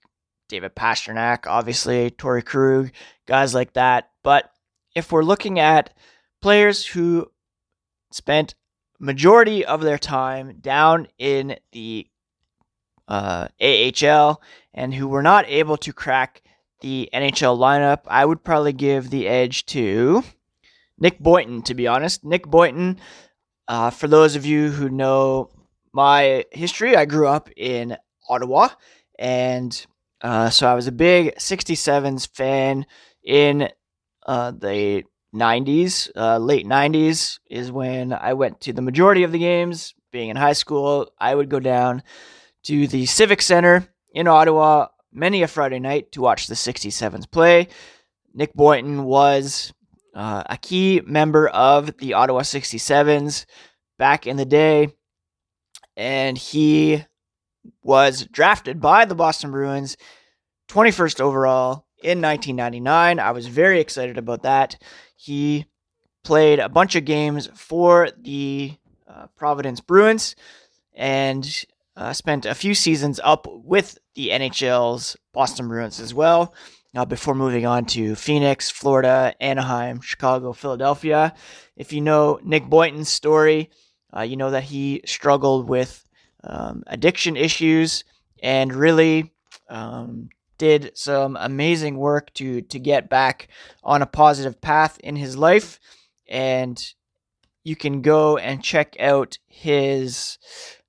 David 0.51 0.77
Pastrnak, 0.77 1.47
obviously, 1.47 2.11
Torey 2.11 2.45
Krug, 2.45 2.91
guys 3.27 3.55
like 3.55 3.73
that. 3.73 4.11
But 4.23 4.53
if 4.95 5.11
we're 5.11 5.25
looking 5.25 5.59
at 5.59 5.95
players 6.43 6.85
who 6.85 7.31
spent 8.13 8.55
majority 9.01 9.65
of 9.65 9.81
their 9.81 9.97
time 9.97 10.59
down 10.61 11.09
in 11.17 11.57
the 11.73 12.09
uh, 13.09 13.49
AHL 13.61 14.41
and 14.75 14.95
who 14.95 15.09
were 15.09 15.23
not 15.23 15.49
able 15.49 15.77
to 15.79 15.93
crack 15.93 16.43
the 16.81 17.09
NHL 17.13 17.59
lineup, 17.59 18.03
I 18.07 18.25
would 18.25 18.45
probably 18.45 18.73
give 18.73 19.11
the 19.11 19.27
edge 19.27 19.67
to 19.67 20.23
Nick 20.99 21.19
Boynton, 21.19 21.63
to 21.63 21.75
be 21.75 21.87
honest. 21.87 22.25
Nick 22.25 22.47
Boynton, 22.47 22.99
uh, 23.67 23.91
for 23.91 24.07
those 24.07 24.37
of 24.37 24.47
you 24.47 24.71
who 24.71 24.89
know 24.89 25.51
my 25.93 26.45
history, 26.53 26.97
I 26.97 27.05
grew 27.05 27.27
up 27.27 27.51
in 27.57 27.97
Ottawa, 28.29 28.69
and 29.19 29.87
uh, 30.21 30.51
so 30.51 30.69
I 30.69 30.75
was 30.75 30.87
a 30.87 30.93
big 30.93 31.35
67s 31.37 32.29
fan 32.35 32.87
in 33.25 33.69
uh, 34.27 34.53
the 34.53 35.05
90s. 35.35 36.11
Uh, 36.15 36.39
late 36.39 36.67
90s 36.67 37.39
is 37.51 37.73
when 37.73 38.13
I 38.13 38.35
went 38.35 38.61
to 38.63 38.73
the 38.73 38.83
majority 38.83 39.23
of 39.23 39.33
the 39.33 39.39
games. 39.39 39.95
Being 40.11 40.31
in 40.31 40.37
high 40.37 40.55
school, 40.55 41.13
I 41.19 41.35
would 41.35 41.51
go 41.51 41.61
down 41.61 42.03
to 42.69 42.87
the 42.87 43.07
Civic 43.07 43.41
Center 43.41 43.89
in 44.13 44.29
Ottawa 44.29 44.89
many 45.11 45.41
a 45.41 45.49
Friday 45.49 45.79
night 45.79 46.13
to 46.13 46.21
watch 46.21 46.49
the 46.49 46.55
67s 46.55 47.31
play. 47.31 47.69
Nick 48.35 48.53
Boynton 48.53 49.05
was 49.05 49.73
uh, 50.15 50.43
a 50.45 50.59
key 50.59 51.01
member 51.07 51.49
of 51.49 51.97
the 51.97 52.13
Ottawa 52.13 52.43
67s 52.43 53.47
back 53.97 54.27
in 54.27 54.37
the 54.37 54.45
day, 54.45 54.89
and 55.97 56.37
he 56.37 57.03
was 57.83 58.27
drafted 58.27 58.83
by 58.83 59.07
the 59.07 59.15
Boston 59.15 59.51
Bruins 59.51 59.97
21st 60.69 61.21
overall 61.21 61.87
in 62.03 62.21
1999. 62.21 63.19
I 63.19 63.31
was 63.31 63.47
very 63.47 63.81
excited 63.81 64.19
about 64.19 64.43
that. 64.43 64.77
He 65.17 65.65
played 66.23 66.59
a 66.59 66.69
bunch 66.69 66.97
of 66.97 67.07
games 67.07 67.49
for 67.55 68.11
the 68.21 68.77
uh, 69.09 69.29
Providence 69.39 69.81
Bruins, 69.81 70.37
and 70.93 71.65
uh, 71.99 72.13
spent 72.13 72.47
a 72.47 72.55
few 72.55 72.75
seasons 72.75 73.21
up 73.25 73.47
with 73.51 73.99
the 74.15 74.29
NHL's 74.29 75.17
Boston 75.35 75.67
Bruins 75.67 75.99
as 75.99 76.15
well, 76.15 76.55
uh, 76.97 77.05
before 77.05 77.35
moving 77.35 77.67
on 77.67 77.85
to 77.87 78.15
Phoenix, 78.15 78.71
Florida, 78.71 79.35
Anaheim, 79.41 80.01
Chicago, 80.01 80.53
Philadelphia. 80.53 81.35
If 81.77 81.93
you 81.93 82.01
know 82.01 82.39
Nick 82.45 82.67
Boynton's 82.67 83.09
story, 83.09 83.71
uh, 84.17 84.23
you 84.23 84.37
know 84.37 84.53
that 84.53 84.63
he 84.63 85.03
struggled 85.05 85.69
with 85.69 86.05
um, 86.45 86.85
addiction 86.87 87.37
issues 87.37 88.05
and 88.43 88.73
really 88.73 89.33
um, 89.69 90.29
did 90.57 90.93
some 90.97 91.37
amazing 91.39 91.99
work 91.99 92.33
to 92.35 92.63
to 92.63 92.79
get 92.79 93.11
back 93.11 93.49
on 93.83 94.03
a 94.03 94.07
positive 94.07 94.61
path 94.61 94.99
in 95.01 95.17
his 95.17 95.37
life 95.37 95.81
and 96.29 96.95
you 97.65 97.77
can 97.77 98.01
go 98.01 98.39
and 98.39 98.65
check 98.65 98.97
out 98.99 99.39
his 99.47 100.39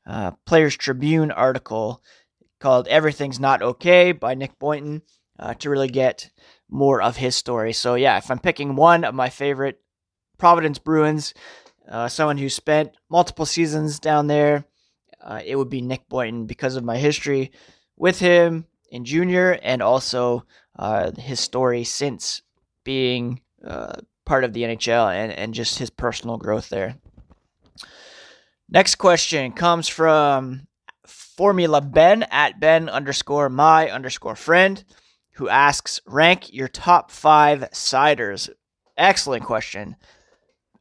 uh, 0.10 0.32
Players 0.46 0.76
Tribune 0.76 1.30
article 1.30 2.02
called 2.60 2.88
Everything's 2.88 3.40
Not 3.40 3.62
Okay 3.62 4.12
by 4.12 4.34
Nick 4.34 4.58
Boynton 4.58 5.04
uh, 5.38 5.54
to 5.56 5.70
really 5.70 5.88
get 5.88 6.32
more 6.68 7.02
of 7.02 7.18
his 7.18 7.36
story. 7.36 7.74
So, 7.74 7.94
yeah, 7.94 8.18
if 8.18 8.32
I'm 8.32 8.40
picking 8.40 8.76
one 8.76 9.04
of 9.04 9.14
my 9.14 9.30
favorite 9.30 9.80
Providence 10.40 10.80
Bruins, 10.80 11.34
uh, 11.88 12.08
someone 12.08 12.40
who 12.40 12.50
spent 12.50 12.96
multiple 13.10 13.46
seasons 13.46 14.00
down 14.00 14.28
there, 14.28 14.66
uh, 15.22 15.42
it 15.46 15.56
would 15.56 15.70
be 15.70 15.82
Nick 15.82 16.10
Boynton 16.10 16.48
because 16.48 16.76
of 16.76 16.84
my 16.84 16.98
history 16.98 17.52
with 17.96 18.20
him 18.20 18.66
in 18.90 19.06
junior 19.06 19.60
and 19.62 19.82
also 19.82 20.44
uh, 20.78 21.12
his 21.12 21.40
story 21.40 21.84
since 21.84 22.42
being 22.84 23.42
part 24.26 24.44
of 24.44 24.54
the 24.54 24.64
NHL 24.64 25.14
and, 25.14 25.32
and 25.32 25.54
just 25.54 25.78
his 25.78 25.90
personal 25.90 26.38
growth 26.38 26.70
there. 26.70 26.96
Next 28.72 28.96
question 28.96 29.52
comes 29.52 29.88
from 29.88 30.68
Formula 31.08 31.82
Ben 31.82 32.22
at 32.30 32.60
Ben 32.60 32.88
underscore 32.88 33.50
my 33.50 33.90
underscore 33.90 34.36
friend, 34.36 34.84
who 35.34 35.50
asks, 35.50 36.00
rank 36.06 36.54
your 36.54 36.68
top 36.68 37.10
five 37.10 37.62
ciders. 37.72 38.48
Excellent 38.96 39.44
question. 39.44 39.96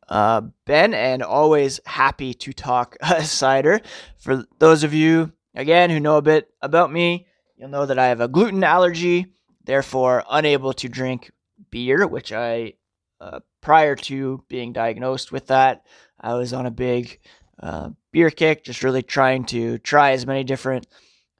Uh, 0.06 0.42
ben, 0.66 0.92
and 0.92 1.22
always 1.22 1.80
happy 1.86 2.34
to 2.34 2.52
talk 2.52 2.98
uh, 3.02 3.22
cider. 3.22 3.80
For 4.18 4.44
those 4.58 4.84
of 4.84 4.92
you, 4.92 5.32
again, 5.54 5.88
who 5.88 5.98
know 5.98 6.18
a 6.18 6.22
bit 6.22 6.48
about 6.60 6.92
me, 6.92 7.26
you'll 7.56 7.70
know 7.70 7.86
that 7.86 7.98
I 7.98 8.08
have 8.08 8.20
a 8.20 8.28
gluten 8.28 8.64
allergy, 8.64 9.32
therefore 9.64 10.24
unable 10.30 10.74
to 10.74 10.90
drink 10.90 11.30
beer, 11.70 12.06
which 12.06 12.32
I, 12.32 12.74
uh, 13.18 13.40
prior 13.62 13.96
to 13.96 14.44
being 14.48 14.74
diagnosed 14.74 15.32
with 15.32 15.46
that, 15.46 15.86
I 16.20 16.34
was 16.34 16.52
on 16.52 16.66
a 16.66 16.70
big 16.70 17.18
uh, 17.60 17.90
beer 18.12 18.30
kick, 18.30 18.64
just 18.64 18.82
really 18.82 19.02
trying 19.02 19.44
to 19.46 19.78
try 19.78 20.12
as 20.12 20.26
many 20.26 20.44
different 20.44 20.86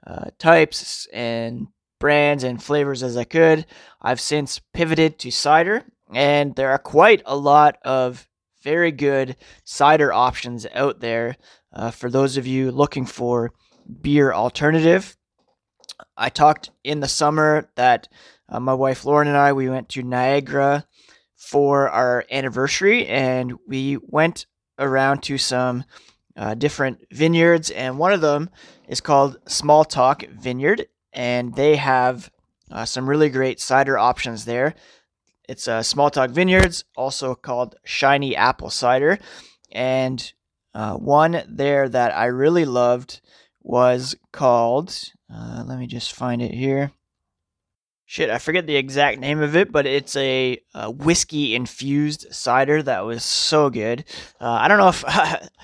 uh, 0.07 0.31
types 0.39 1.07
and 1.13 1.69
brands 1.99 2.45
and 2.45 2.63
flavors 2.63 3.03
as 3.03 3.17
I 3.17 3.25
could. 3.25 3.67
I've 4.01 4.21
since 4.21 4.61
pivoted 4.73 5.19
to 5.21 5.31
cider, 5.31 5.85
and 6.13 6.55
there 6.55 6.71
are 6.71 6.79
quite 6.79 7.23
a 7.27 7.37
lot 7.37 7.79
of 7.85 8.29
very 8.63 8.91
good 8.91 9.37
cider 9.65 10.13
options 10.13 10.67
out 10.75 11.01
there 11.01 11.37
uh, 11.73 11.91
for 11.91 12.11
those 12.11 12.37
of 12.37 12.47
you 12.47 12.71
looking 12.71 13.07
for 13.07 13.53
beer 14.01 14.33
alternative. 14.33 15.17
I 16.17 16.29
talked 16.29 16.71
in 16.85 17.01
the 17.01 17.09
summer 17.09 17.71
that 17.77 18.09
uh, 18.49 18.61
my 18.61 18.75
wife 18.75 19.05
Lauren 19.05 19.29
and 19.29 19.37
I 19.37 19.53
we 19.53 19.69
went 19.69 19.89
to 19.91 20.03
Niagara 20.03 20.87
for 21.37 21.89
our 21.89 22.25
anniversary, 22.31 23.07
and 23.07 23.55
we 23.67 23.99
went 24.03 24.47
around 24.79 25.23
to 25.25 25.39
some 25.39 25.85
uh, 26.37 26.55
different 26.55 27.05
vineyards, 27.11 27.71
and 27.71 27.99
one 27.99 28.13
of 28.13 28.21
them 28.21 28.51
is 28.87 29.01
called 29.01 29.39
Small 29.47 29.85
Talk 29.85 30.25
Vineyard, 30.29 30.87
and 31.13 31.55
they 31.55 31.77
have 31.77 32.31
uh, 32.71 32.85
some 32.85 33.09
really 33.09 33.29
great 33.29 33.61
cider 33.61 33.99
options 33.99 34.45
there. 34.45 34.75
It's 35.49 35.67
uh, 35.67 35.83
Small 35.83 36.11
Talk 36.11 36.31
Vineyards, 36.31 36.85
also 36.97 37.35
called 37.35 37.77
Shiny 37.85 38.37
Apple 38.37 38.71
Cider, 38.71 39.19
and 39.73 40.33
uh, 40.75 40.95
one 40.95 41.43
there 41.49 41.89
that 41.89 42.17
I 42.17 42.27
really 42.27 42.65
loved 42.65 43.21
was 43.63 44.15
called. 44.33 44.97
Uh, 45.33 45.65
let 45.67 45.79
me 45.79 45.87
just 45.87 46.13
find 46.13 46.41
it 46.41 46.53
here. 46.53 46.93
Shit, 48.11 48.31
I 48.31 48.39
forget 48.39 48.67
the 48.67 48.77
exact 48.77 49.19
name 49.19 49.43
of 49.43 49.55
it, 49.55 49.71
but 49.71 49.85
it's 49.85 50.17
a, 50.17 50.59
a 50.73 50.91
whiskey 50.91 51.55
infused 51.55 52.27
cider 52.31 52.83
that 52.85 53.05
was 53.05 53.23
so 53.23 53.69
good. 53.69 54.07
Uh, 54.41 54.51
I 54.51 54.67
don't 54.67 54.79
know 54.79 54.89
if 54.89 55.05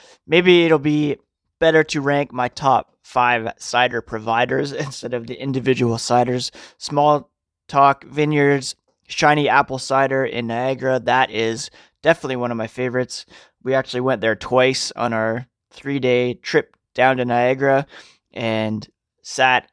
maybe 0.27 0.67
it'll 0.67 0.79
be 0.79 1.17
better 1.59 1.83
to 1.85 2.03
rank 2.03 2.35
my 2.35 2.49
top 2.49 2.99
five 3.03 3.55
cider 3.57 4.03
providers 4.03 4.73
instead 4.87 5.15
of 5.15 5.27
the 5.27 5.41
individual 5.41 5.97
ciders. 5.97 6.51
Small 6.77 7.31
Talk 7.67 8.05
Vineyards, 8.05 8.75
Shiny 9.09 9.49
Apple 9.49 9.79
Cider 9.79 10.27
in 10.27 10.47
Niagara. 10.47 11.01
That 11.01 11.31
is 11.31 11.71
definitely 12.03 12.37
one 12.37 12.51
of 12.51 12.59
my 12.59 12.67
favorites. 12.67 13.25
We 13.63 13.73
actually 13.73 14.03
went 14.03 14.21
there 14.21 14.37
twice 14.37 14.93
on 14.93 15.15
our 15.15 15.47
three 15.71 15.99
day 15.99 16.35
trip 16.35 16.77
down 16.93 17.17
to 17.17 17.25
Niagara 17.25 17.87
and 18.35 18.87
sat 19.23 19.67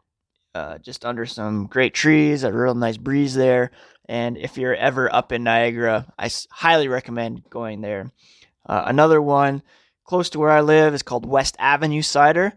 uh, 0.54 0.78
just 0.80 1.06
under 1.06 1.26
some 1.26 1.68
great 1.68 1.94
trees, 1.94 2.44
a 2.44 2.52
real 2.52 2.76
nice 2.76 2.98
breeze 2.98 3.34
there. 3.34 3.72
And 4.08 4.38
if 4.38 4.58
you're 4.58 4.76
ever 4.76 5.14
up 5.14 5.32
in 5.32 5.44
Niagara, 5.44 6.12
I 6.18 6.30
highly 6.50 6.88
recommend 6.88 7.50
going 7.50 7.82
there. 7.82 8.12
Uh, 8.66 8.84
another 8.86 9.22
one 9.22 9.64
close 10.04 10.30
to 10.32 10.40
where 10.40 10.52
I 10.52 10.62
live 10.62 10.94
is 10.94 11.04
called 11.04 11.26
West 11.26 11.56
Avenue 11.58 12.02
Cider, 12.02 12.54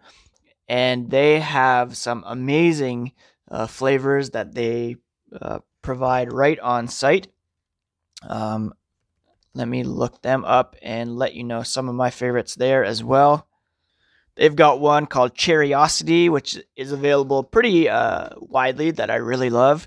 and 0.68 1.10
they 1.10 1.40
have 1.40 1.96
some 1.96 2.24
amazing 2.26 3.12
uh, 3.50 3.66
flavors 3.66 4.30
that 4.30 4.54
they 4.54 4.96
uh, 5.40 5.60
provide 5.82 6.32
right 6.32 6.58
on 6.58 6.88
site. 6.88 7.28
Um, 8.28 8.74
let 9.54 9.68
me 9.68 9.84
look 9.84 10.22
them 10.22 10.44
up 10.44 10.74
and 10.82 11.16
let 11.16 11.34
you 11.34 11.44
know 11.44 11.62
some 11.62 11.88
of 11.88 11.94
my 11.94 12.10
favorites 12.10 12.56
there 12.56 12.84
as 12.84 13.04
well. 13.04 13.46
They've 14.36 14.54
got 14.54 14.80
one 14.80 15.06
called 15.06 15.34
Cherryosity, 15.34 16.28
which 16.28 16.58
is 16.76 16.92
available 16.92 17.44
pretty 17.44 17.88
uh, 17.88 18.30
widely 18.36 18.90
that 18.92 19.10
I 19.10 19.16
really 19.16 19.50
love. 19.50 19.86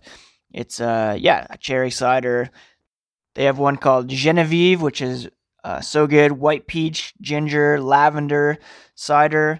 It's 0.52 0.80
uh 0.80 1.16
yeah, 1.20 1.46
a 1.50 1.58
cherry 1.58 1.92
cider. 1.92 2.50
They 3.36 3.44
have 3.44 3.60
one 3.60 3.78
called 3.78 4.08
Genevieve, 4.08 4.82
which 4.82 5.02
is 5.02 5.30
uh, 5.64 5.82
so 5.82 6.08
good. 6.08 6.32
White 6.32 6.68
peach, 6.68 7.14
ginger, 7.22 7.80
lavender 7.82 8.58
cider. 8.96 9.60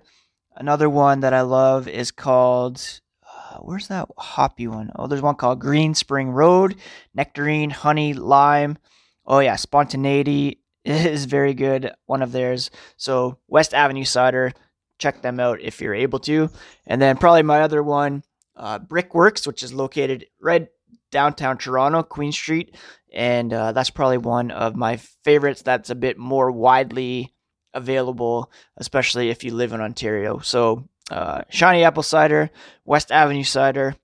Another 0.56 0.90
one 0.90 1.20
that 1.20 1.34
I 1.34 1.42
love 1.42 1.88
is 1.88 2.12
called 2.12 2.82
uh, 3.24 3.58
where's 3.58 3.90
that 3.90 4.08
hoppy 4.18 4.68
one? 4.68 4.92
Oh, 4.96 5.08
there's 5.08 5.22
one 5.22 5.36
called 5.36 5.60
Green 5.60 5.94
Spring 5.94 6.30
Road, 6.30 6.76
nectarine, 7.14 7.70
honey, 7.70 8.14
lime. 8.14 8.78
Oh 9.26 9.40
yeah, 9.40 9.58
spontaneity 9.58 10.62
is 10.86 11.26
very 11.26 11.54
good. 11.54 11.92
One 12.06 12.22
of 12.22 12.32
theirs. 12.32 12.72
So 12.96 13.38
West 13.48 13.74
Avenue 13.74 14.06
cider 14.06 14.54
check 14.98 15.22
them 15.22 15.40
out 15.40 15.62
if 15.62 15.82
you're 15.82 15.94
able 15.94 16.20
to. 16.20 16.50
And 16.86 17.02
then 17.02 17.18
probably 17.18 17.44
my 17.44 17.62
other 17.62 17.84
one, 17.84 18.24
uh, 18.56 18.80
Brickworks, 18.80 19.46
which 19.46 19.64
is 19.64 19.74
located 19.74 20.28
right 20.42 20.68
downtown 21.12 21.58
Toronto, 21.58 22.04
Queen 22.04 22.32
Street, 22.32 22.76
and 23.14 23.54
uh, 23.54 23.72
that's 23.72 23.90
probably 23.90 24.18
one 24.18 24.52
of 24.52 24.76
my 24.76 24.98
favorites. 25.24 25.62
That's 25.62 25.90
a 25.90 25.96
bit 25.96 26.18
more 26.18 26.52
widely 26.52 27.34
available, 27.74 28.52
especially 28.78 29.30
if 29.30 29.44
you 29.44 29.54
live 29.54 29.74
in 29.74 29.82
Ontario. 29.82 30.40
So, 30.40 30.88
uh, 31.10 31.44
Shiny 31.50 31.84
Apple 31.84 32.04
Cider, 32.04 32.50
West 32.84 33.12
Avenue 33.12 33.44
Cider, 33.44 33.96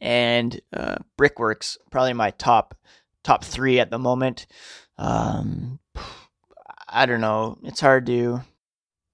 and 0.00 0.60
uh, 0.72 0.96
Brickworks, 1.16 1.78
probably 1.90 2.12
my 2.12 2.30
top 2.30 2.76
top 3.22 3.44
three 3.44 3.80
at 3.80 3.90
the 3.90 3.98
moment. 3.98 4.46
Um, 4.98 5.78
I 6.88 7.06
don't 7.06 7.20
know. 7.22 7.58
It's 7.64 7.80
hard 7.80 8.06
to 8.06 8.42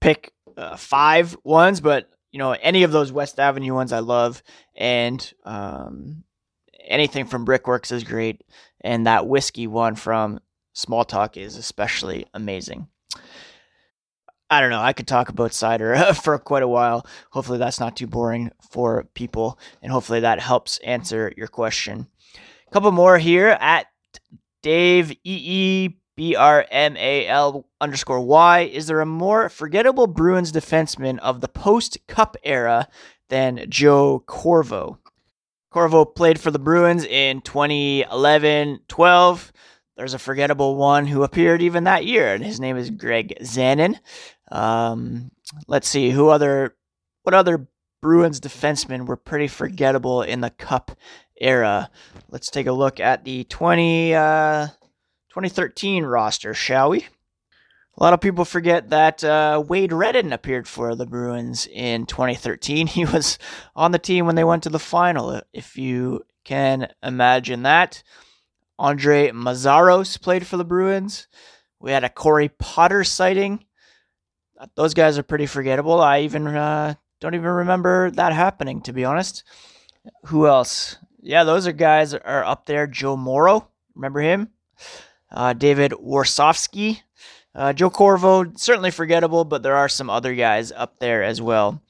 pick 0.01 0.33
uh, 0.57 0.77
five 0.77 1.37
ones, 1.45 1.81
but 1.81 2.11
you 2.33 2.39
know 2.39 2.53
any 2.53 2.83
of 2.83 2.93
those 2.93 3.13
West 3.13 3.39
Avenue 3.39 3.75
ones 3.75 3.93
I 3.93 4.01
love, 4.01 4.43
and 4.77 5.33
um, 5.45 6.25
anything 6.87 7.27
from 7.27 7.45
Brickworks 7.45 7.93
is 7.93 8.05
great, 8.05 8.43
and 8.81 9.07
that 9.07 9.27
whiskey 9.27 9.67
one 9.67 9.95
from 9.95 10.41
Small 10.73 11.05
Talk 11.05 11.37
is 11.37 11.57
especially 11.57 12.27
amazing. 12.35 12.89
I 14.53 14.61
don't 14.61 14.71
know. 14.71 14.81
I 14.81 14.93
could 14.93 15.07
talk 15.07 15.29
about 15.29 15.53
cider 15.53 15.97
for 16.15 16.37
quite 16.39 16.65
a 16.65 16.69
while. 16.69 17.07
Hopefully, 17.31 17.59
that's 17.59 17.81
not 17.81 17.97
too 17.97 18.07
boring 18.07 18.51
for 18.71 19.05
people, 19.15 19.59
and 19.83 19.93
hopefully, 19.93 20.21
that 20.21 20.41
helps 20.41 20.79
answer 20.79 21.33
your 21.37 21.49
question. 21.49 22.09
A 22.67 22.71
couple 22.73 22.91
more 22.93 23.19
here 23.19 23.57
at 23.61 23.87
Dave 24.63 25.13
EE 25.25 26.00
B 26.17 26.37
R 26.37 26.67
M 26.71 26.97
A 26.97 27.27
L 27.27 27.67
underscore 27.81 28.21
Y. 28.21 28.61
Is 28.61 28.87
there 28.87 29.01
a 29.01 29.07
more 29.07 29.49
forgettable 29.49 30.07
Bruins 30.07 30.53
defenseman 30.53 31.19
of 31.19 31.41
the 31.41 31.49
post 31.49 31.99
Cup 32.07 32.37
era 32.43 32.89
than 33.29 33.67
Joe 33.69 34.23
Corvo? 34.27 34.99
Corvo 35.71 36.05
played 36.05 36.41
for 36.41 36.51
the 36.51 36.59
Bruins 36.59 37.05
in 37.05 37.41
2011 37.43 38.81
12. 38.89 39.53
There's 39.97 40.15
a 40.15 40.19
forgettable 40.19 40.77
one 40.77 41.07
who 41.07 41.23
appeared 41.23 41.63
even 41.63 41.85
that 41.85 42.07
year, 42.07 42.35
and 42.35 42.45
his 42.45 42.59
name 42.59 42.77
is 42.77 42.91
Greg 42.91 43.37
Zanon. 43.43 43.99
Um, 44.51 45.31
let's 45.69 45.89
see 45.89 46.11
who 46.11 46.29
other 46.29 46.75
what 47.23 47.35
other 47.35 47.69
Bruins 48.01 48.41
defensemen 48.41 49.07
were 49.07 49.17
pretty 49.17 49.47
forgettable 49.47 50.23
in 50.23 50.41
the 50.41 50.51
Cup 50.51 50.97
era. 51.41 51.91
Let's 52.31 52.51
take 52.51 52.67
a 52.67 52.73
look 52.73 52.99
at 52.99 53.25
the 53.25 53.45
20 53.45 54.15
uh, 54.15 54.69
2013 55.31 56.05
roster, 56.05 56.53
shall 56.55 56.91
we? 56.91 57.07
A 57.97 58.03
lot 58.03 58.13
of 58.13 58.21
people 58.21 58.45
forget 58.45 58.91
that 58.91 59.23
uh, 59.23 59.63
Wade 59.67 59.93
Redden 59.93 60.33
appeared 60.33 60.67
for 60.67 60.95
the 60.95 61.07
Bruins 61.07 61.69
in 61.71 62.07
2013. 62.07 62.87
He 62.87 63.05
was 63.05 63.39
on 63.77 63.93
the 63.93 63.99
team 63.99 64.27
when 64.27 64.37
they 64.37 64.45
went 64.45 64.63
to 64.65 64.71
the 64.71 64.79
final, 64.79 65.41
if 65.53 65.77
you 65.77 66.25
can 66.45 66.89
imagine 67.03 67.63
that. 67.63 68.03
Andre 68.79 69.31
Meszaros 69.31 70.21
played 70.21 70.47
for 70.47 70.57
the 70.57 70.65
Bruins. 70.65 71.29
We 71.79 71.93
had 71.93 72.03
a 72.03 72.09
Corey 72.09 72.49
Potter 72.49 73.05
sighting. 73.05 73.65
Those 74.75 74.95
guys 74.95 75.19
are 75.19 75.23
pretty 75.23 75.47
forgettable. 75.47 76.01
I 76.01 76.21
even 76.21 76.47
uh, 76.47 76.95
don't 77.21 77.35
even 77.35 77.47
remember 77.47 78.11
that 78.13 78.33
happening, 78.33 78.81
to 78.83 78.93
be 78.93 79.05
honest. 79.05 79.45
Who 80.27 80.47
else? 80.47 80.97
Yeah, 81.21 81.45
those 81.45 81.67
are 81.67 81.73
guys 81.73 82.15
are 82.15 82.45
up 82.45 82.67
there. 82.67 82.87
Joe 82.87 83.17
Morrow, 83.17 83.69
remember 83.95 84.21
him? 84.21 84.49
Uh, 85.31 85.53
David 85.53 85.93
Warsofsky. 85.93 87.01
Uh, 87.55 87.73
Joe 87.73 87.91
Corvo, 87.91 88.53
certainly 88.57 88.91
forgettable, 88.91 89.45
but 89.45 89.63
there 89.63 89.75
are 89.77 89.89
some 89.89 90.09
other 90.09 90.35
guys 90.35 90.71
up 90.71 90.99
there 91.01 91.23
as 91.23 91.43
well. 91.43 91.83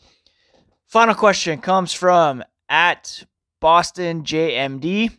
Final 0.86 1.14
question 1.14 1.60
comes 1.60 1.92
from 1.92 2.42
at 2.68 3.24
Boston 3.60 4.22
JMD. 4.24 5.16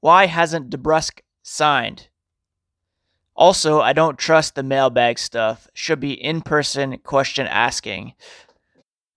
Why 0.00 0.26
hasn't 0.26 0.70
DeBrusk 0.70 1.20
signed? 1.42 2.08
Also, 3.34 3.80
I 3.80 3.92
don't 3.92 4.18
trust 4.18 4.54
the 4.54 4.62
mailbag 4.62 5.18
stuff. 5.18 5.68
Should 5.74 6.00
be 6.00 6.12
in 6.12 6.40
person 6.40 6.98
question 6.98 7.46
asking. 7.46 8.14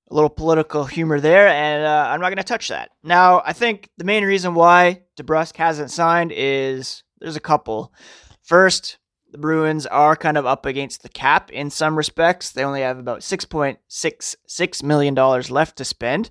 A 0.10 0.13
little 0.13 0.29
political 0.29 0.86
humor 0.86 1.19
there, 1.19 1.47
and 1.47 1.86
uh, 1.86 2.10
I'm 2.10 2.19
not 2.19 2.29
going 2.29 2.38
to 2.38 2.43
touch 2.43 2.69
that. 2.69 2.89
Now, 3.03 3.43
I 3.45 3.53
think 3.53 3.89
the 3.97 4.05
main 4.05 4.23
reason 4.23 4.55
why 4.55 5.03
DeBrusk 5.17 5.55
hasn't 5.58 5.91
signed 5.91 6.34
is 6.36 7.03
there's 7.19 7.36
a 7.36 7.41
couple. 7.41 7.93
First, 8.41 8.97
the 9.32 9.38
Bruins 9.38 9.86
are 9.86 10.15
kind 10.15 10.38
of 10.38 10.45
up 10.45 10.65
against 10.65 11.03
the 11.03 11.10
cap 11.10 11.51
in 11.51 11.69
some 11.69 11.95
respects. 11.95 12.51
They 12.51 12.63
only 12.63 12.82
have 12.82 12.97
about 12.97 13.19
$6.66 13.19 14.84
million 14.84 15.15
left 15.15 15.77
to 15.77 15.86
spend. 15.86 16.29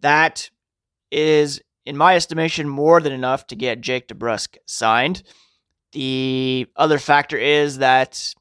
That 0.00 0.50
is, 1.10 1.60
in 1.84 1.96
my 1.96 2.14
estimation, 2.14 2.68
more 2.68 3.00
than 3.00 3.12
enough 3.12 3.46
to 3.48 3.56
get 3.56 3.80
Jake 3.80 4.08
DeBrusk 4.08 4.58
signed. 4.66 5.22
The 5.92 6.68
other 6.76 6.98
factor 6.98 7.36
is 7.36 7.78
that 7.78 8.34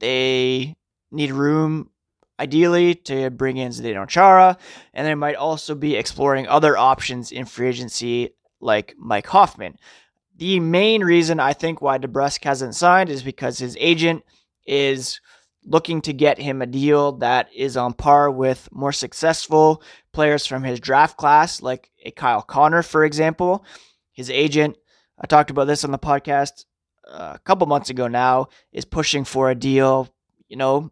they 0.00 0.76
need 1.10 1.32
room, 1.32 1.90
ideally, 2.38 2.94
to 2.94 3.30
bring 3.30 3.56
in 3.56 3.72
Zdeno 3.72 4.06
Chara, 4.06 4.58
and 4.92 5.06
they 5.06 5.14
might 5.14 5.36
also 5.36 5.74
be 5.74 5.96
exploring 5.96 6.46
other 6.46 6.76
options 6.76 7.32
in 7.32 7.46
free 7.46 7.68
agency, 7.68 8.34
like 8.60 8.94
Mike 8.98 9.26
Hoffman. 9.28 9.78
The 10.40 10.58
main 10.58 11.04
reason 11.04 11.38
I 11.38 11.52
think 11.52 11.82
why 11.82 11.98
DeBrusk 11.98 12.42
hasn't 12.44 12.74
signed 12.74 13.10
is 13.10 13.22
because 13.22 13.58
his 13.58 13.76
agent 13.78 14.24
is 14.66 15.20
looking 15.66 16.00
to 16.00 16.14
get 16.14 16.38
him 16.38 16.62
a 16.62 16.66
deal 16.66 17.12
that 17.18 17.52
is 17.54 17.76
on 17.76 17.92
par 17.92 18.30
with 18.30 18.66
more 18.72 18.90
successful 18.90 19.82
players 20.14 20.46
from 20.46 20.64
his 20.64 20.80
draft 20.80 21.18
class, 21.18 21.60
like 21.60 21.90
a 22.06 22.10
Kyle 22.10 22.40
Connor, 22.40 22.82
for 22.82 23.04
example. 23.04 23.66
His 24.12 24.30
agent, 24.30 24.78
I 25.18 25.26
talked 25.26 25.50
about 25.50 25.66
this 25.66 25.84
on 25.84 25.90
the 25.90 25.98
podcast 25.98 26.64
uh, 27.06 27.32
a 27.34 27.40
couple 27.40 27.66
months 27.66 27.90
ago 27.90 28.08
now, 28.08 28.48
is 28.72 28.86
pushing 28.86 29.24
for 29.24 29.50
a 29.50 29.54
deal, 29.54 30.08
you 30.48 30.56
know, 30.56 30.90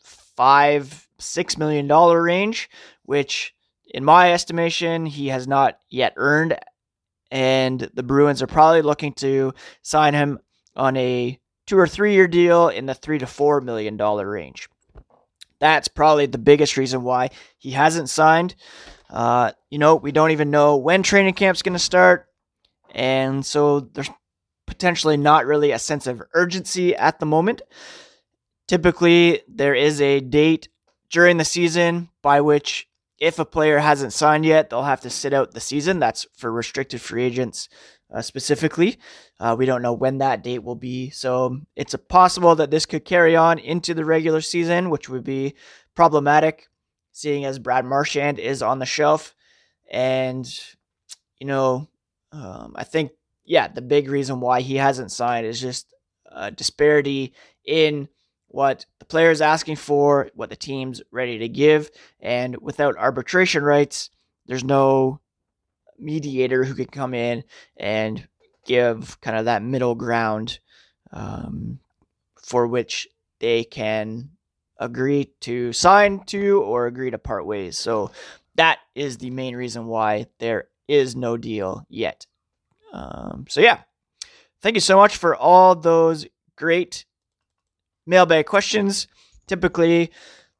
five, 0.00 1.06
six 1.18 1.58
million 1.58 1.86
dollar 1.86 2.22
range, 2.22 2.70
which 3.02 3.52
in 3.92 4.06
my 4.06 4.32
estimation, 4.32 5.04
he 5.04 5.28
has 5.28 5.46
not 5.46 5.80
yet 5.90 6.14
earned. 6.16 6.58
And 7.30 7.90
the 7.94 8.02
Bruins 8.02 8.42
are 8.42 8.46
probably 8.46 8.82
looking 8.82 9.12
to 9.14 9.52
sign 9.82 10.14
him 10.14 10.38
on 10.76 10.96
a 10.96 11.38
two 11.66 11.78
or 11.78 11.88
three 11.88 12.14
year 12.14 12.28
deal 12.28 12.68
in 12.68 12.86
the 12.86 12.94
three 12.94 13.18
to 13.18 13.26
four 13.26 13.60
million 13.60 13.96
dollar 13.96 14.28
range. 14.28 14.68
That's 15.58 15.88
probably 15.88 16.26
the 16.26 16.38
biggest 16.38 16.76
reason 16.76 17.02
why 17.02 17.30
he 17.58 17.70
hasn't 17.70 18.10
signed. 18.10 18.54
Uh, 19.08 19.52
you 19.70 19.78
know, 19.78 19.96
we 19.96 20.12
don't 20.12 20.32
even 20.32 20.50
know 20.50 20.76
when 20.76 21.02
training 21.02 21.34
camp's 21.34 21.62
going 21.62 21.72
to 21.72 21.78
start. 21.78 22.26
And 22.94 23.44
so 23.44 23.80
there's 23.80 24.10
potentially 24.66 25.16
not 25.16 25.46
really 25.46 25.72
a 25.72 25.78
sense 25.78 26.06
of 26.06 26.22
urgency 26.34 26.94
at 26.94 27.20
the 27.20 27.26
moment. 27.26 27.62
Typically, 28.68 29.42
there 29.48 29.74
is 29.74 30.00
a 30.00 30.20
date 30.20 30.68
during 31.08 31.36
the 31.36 31.44
season 31.44 32.08
by 32.20 32.40
which, 32.40 32.88
if 33.18 33.38
a 33.38 33.44
player 33.44 33.78
hasn't 33.78 34.12
signed 34.12 34.44
yet, 34.44 34.70
they'll 34.70 34.82
have 34.82 35.00
to 35.02 35.10
sit 35.10 35.32
out 35.32 35.52
the 35.52 35.60
season. 35.60 35.98
That's 35.98 36.26
for 36.36 36.52
restricted 36.52 37.00
free 37.00 37.24
agents 37.24 37.68
uh, 38.12 38.22
specifically. 38.22 38.98
Uh, 39.40 39.56
we 39.58 39.66
don't 39.66 39.82
know 39.82 39.92
when 39.92 40.18
that 40.18 40.42
date 40.42 40.62
will 40.62 40.76
be. 40.76 41.10
So 41.10 41.60
it's 41.74 41.94
possible 42.08 42.54
that 42.56 42.70
this 42.70 42.86
could 42.86 43.04
carry 43.04 43.34
on 43.36 43.58
into 43.58 43.94
the 43.94 44.04
regular 44.04 44.40
season, 44.40 44.90
which 44.90 45.08
would 45.08 45.24
be 45.24 45.54
problematic, 45.94 46.68
seeing 47.12 47.44
as 47.44 47.58
Brad 47.58 47.84
Marchand 47.84 48.38
is 48.38 48.62
on 48.62 48.78
the 48.78 48.86
shelf. 48.86 49.34
And, 49.90 50.46
you 51.38 51.46
know, 51.46 51.88
um, 52.32 52.74
I 52.76 52.84
think, 52.84 53.12
yeah, 53.44 53.68
the 53.68 53.82
big 53.82 54.08
reason 54.08 54.40
why 54.40 54.60
he 54.60 54.76
hasn't 54.76 55.12
signed 55.12 55.46
is 55.46 55.60
just 55.60 55.94
a 56.30 56.50
disparity 56.50 57.32
in 57.64 58.08
what 58.48 58.86
the 58.98 59.04
player 59.04 59.30
is 59.30 59.40
asking 59.40 59.76
for, 59.76 60.30
what 60.34 60.50
the 60.50 60.56
team's 60.56 61.02
ready 61.10 61.38
to 61.38 61.48
give. 61.48 61.90
And 62.20 62.56
without 62.58 62.96
arbitration 62.96 63.62
rights, 63.62 64.10
there's 64.46 64.64
no 64.64 65.20
mediator 65.98 66.64
who 66.64 66.74
can 66.74 66.86
come 66.86 67.14
in 67.14 67.44
and 67.76 68.26
give 68.66 69.20
kind 69.20 69.36
of 69.36 69.46
that 69.46 69.62
middle 69.62 69.94
ground 69.94 70.58
um, 71.12 71.78
for 72.42 72.66
which 72.66 73.08
they 73.40 73.64
can 73.64 74.30
agree 74.78 75.30
to 75.40 75.72
sign 75.72 76.22
to 76.26 76.62
or 76.62 76.86
agree 76.86 77.10
to 77.10 77.18
part 77.18 77.46
ways. 77.46 77.78
So 77.78 78.10
that 78.56 78.78
is 78.94 79.18
the 79.18 79.30
main 79.30 79.56
reason 79.56 79.86
why 79.86 80.26
there 80.38 80.68
is 80.88 81.16
no 81.16 81.36
deal 81.36 81.86
yet. 81.88 82.26
Um, 82.92 83.46
so 83.48 83.60
yeah, 83.60 83.80
thank 84.60 84.74
you 84.74 84.80
so 84.80 84.96
much 84.96 85.16
for 85.16 85.34
all 85.34 85.74
those 85.74 86.26
great 86.56 87.05
mailbag 88.06 88.46
questions. 88.46 89.08
Typically, 89.46 90.10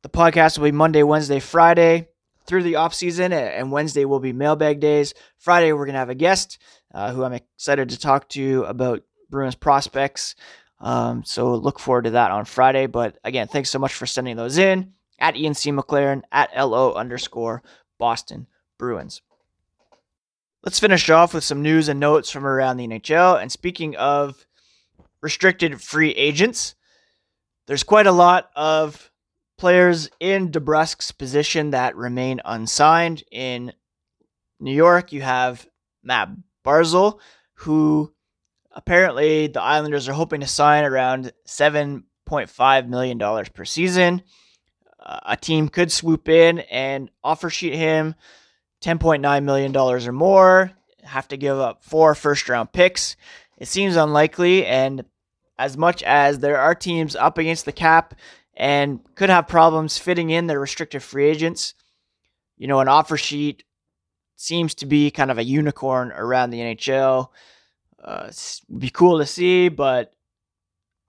the 0.02 0.08
podcast 0.08 0.58
will 0.58 0.66
be 0.66 0.72
Monday, 0.72 1.02
Wednesday, 1.02 1.40
Friday 1.40 2.08
through 2.46 2.62
the 2.62 2.76
off 2.76 2.94
season, 2.94 3.32
and 3.32 3.72
Wednesday 3.72 4.04
will 4.04 4.20
be 4.20 4.32
mailbag 4.32 4.80
days. 4.80 5.14
Friday 5.38 5.72
we're 5.72 5.86
gonna 5.86 5.98
have 5.98 6.10
a 6.10 6.14
guest 6.14 6.58
uh, 6.94 7.12
who 7.12 7.24
I'm 7.24 7.32
excited 7.32 7.88
to 7.90 7.98
talk 7.98 8.28
to 8.30 8.64
about 8.64 9.02
Bruins 9.30 9.54
prospects. 9.54 10.34
Um, 10.80 11.24
so 11.24 11.54
look 11.54 11.78
forward 11.78 12.04
to 12.04 12.10
that 12.10 12.30
on 12.30 12.44
Friday. 12.44 12.86
But 12.86 13.18
again, 13.24 13.48
thanks 13.48 13.70
so 13.70 13.78
much 13.78 13.94
for 13.94 14.06
sending 14.06 14.36
those 14.36 14.58
in 14.58 14.92
at 15.18 15.36
Ian 15.36 15.54
C. 15.54 15.70
McLaren 15.72 16.22
at 16.30 16.50
LO 16.56 16.92
underscore 16.94 17.62
Boston 17.98 18.46
Bruins. 18.78 19.22
Let's 20.62 20.80
finish 20.80 21.08
off 21.10 21.32
with 21.32 21.44
some 21.44 21.62
news 21.62 21.88
and 21.88 22.00
notes 22.00 22.30
from 22.30 22.46
around 22.46 22.76
the 22.76 22.88
NHL. 22.88 23.40
And 23.40 23.50
speaking 23.50 23.96
of 23.96 24.46
restricted 25.20 25.80
free 25.80 26.10
agents, 26.10 26.74
there's 27.66 27.82
quite 27.82 28.06
a 28.06 28.12
lot 28.12 28.50
of 28.54 29.10
players 29.58 30.10
in 30.20 30.50
DeBrusk's 30.50 31.12
position 31.12 31.70
that 31.70 31.96
remain 31.96 32.40
unsigned. 32.44 33.24
In 33.30 33.72
New 34.60 34.74
York, 34.74 35.12
you 35.12 35.22
have 35.22 35.66
Matt 36.02 36.30
Barzal, 36.64 37.18
who 37.54 38.12
apparently 38.72 39.46
the 39.46 39.62
Islanders 39.62 40.08
are 40.08 40.12
hoping 40.12 40.40
to 40.40 40.46
sign 40.46 40.84
around 40.84 41.32
$7.5 41.46 42.88
million 42.88 43.18
per 43.18 43.64
season. 43.64 44.22
Uh, 45.00 45.20
a 45.24 45.36
team 45.36 45.68
could 45.68 45.90
swoop 45.90 46.28
in 46.28 46.60
and 46.60 47.10
offer 47.22 47.48
sheet 47.48 47.74
him 47.74 48.14
$10.9 48.82 49.44
million 49.44 49.76
or 49.76 50.12
more, 50.12 50.72
have 51.02 51.28
to 51.28 51.36
give 51.36 51.58
up 51.58 51.82
four 51.82 52.14
first 52.14 52.48
round 52.48 52.72
picks. 52.72 53.16
It 53.56 53.68
seems 53.68 53.96
unlikely, 53.96 54.66
and 54.66 55.04
as 55.58 55.76
much 55.76 56.02
as 56.02 56.38
there 56.38 56.58
are 56.58 56.74
teams 56.74 57.16
up 57.16 57.38
against 57.38 57.64
the 57.64 57.72
cap 57.72 58.14
and 58.54 59.00
could 59.14 59.30
have 59.30 59.48
problems 59.48 59.98
fitting 59.98 60.30
in 60.30 60.46
their 60.46 60.60
restricted 60.60 61.02
free 61.02 61.26
agents. 61.26 61.74
You 62.56 62.66
know, 62.68 62.80
an 62.80 62.88
offer 62.88 63.16
sheet 63.16 63.64
seems 64.36 64.74
to 64.76 64.86
be 64.86 65.10
kind 65.10 65.30
of 65.30 65.38
a 65.38 65.44
unicorn 65.44 66.12
around 66.12 66.50
the 66.50 66.60
NHL. 66.60 67.28
Uh, 68.02 68.30
be 68.78 68.90
cool 68.90 69.18
to 69.18 69.26
see, 69.26 69.68
but 69.68 70.12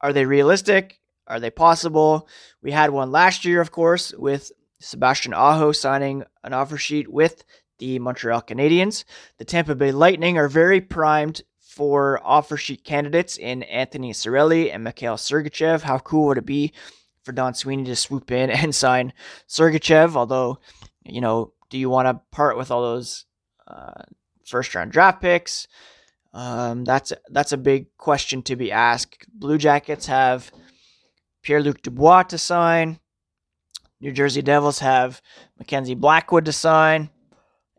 are 0.01 0.13
they 0.13 0.25
realistic? 0.25 0.99
Are 1.27 1.39
they 1.39 1.49
possible? 1.49 2.27
We 2.61 2.71
had 2.71 2.91
one 2.91 3.11
last 3.11 3.43
year, 3.45 3.59
of 3.59 3.71
course, 3.71 4.13
with 4.13 4.51
Sebastian 4.79 5.33
Aho 5.33 5.71
signing 5.71 6.23
an 6.43 6.53
offer 6.53 6.77
sheet 6.77 7.11
with 7.11 7.43
the 7.79 7.99
Montreal 7.99 8.41
Canadiens. 8.41 9.03
The 9.37 9.45
Tampa 9.45 9.75
Bay 9.75 9.91
Lightning 9.91 10.37
are 10.37 10.47
very 10.47 10.81
primed 10.81 11.41
for 11.77 12.19
offer 12.23 12.57
sheet 12.57 12.83
candidates 12.83 13.37
in 13.37 13.61
Anthony 13.63 14.11
Cirelli 14.11 14.73
and 14.73 14.83
Mikhail 14.83 15.15
Sergachev. 15.15 15.83
How 15.83 15.99
cool 15.99 16.25
would 16.25 16.39
it 16.39 16.45
be 16.45 16.73
for 17.27 17.33
Don 17.33 17.53
Sweeney 17.53 17.83
to 17.83 17.95
swoop 17.95 18.31
in 18.31 18.49
and 18.63 18.73
sign 18.73 19.13
Sergachev. 19.47 20.15
Although, 20.15 20.57
you 21.05 21.21
know, 21.21 21.53
do 21.69 21.77
you 21.77 21.91
want 21.91 22.07
to 22.07 22.19
part 22.35 22.57
with 22.57 22.71
all 22.71 22.81
those 22.81 23.25
uh, 23.67 24.01
first 24.43 24.73
round 24.73 24.91
draft 24.91 25.21
picks? 25.21 25.67
Um, 26.33 26.83
that's 26.83 27.13
that's 27.29 27.51
a 27.51 27.57
big 27.57 27.95
question 27.97 28.41
to 28.43 28.55
be 28.55 28.71
asked. 28.71 29.27
Blue 29.31 29.57
Jackets 29.57 30.07
have 30.07 30.51
Pierre 31.43 31.61
Luc 31.61 31.83
Dubois 31.83 32.23
to 32.23 32.37
sign. 32.37 32.99
New 33.99 34.11
Jersey 34.11 34.41
Devils 34.41 34.79
have 34.79 35.21
Mackenzie 35.57 35.95
Blackwood 35.95 36.45
to 36.45 36.53
sign. 36.53 37.09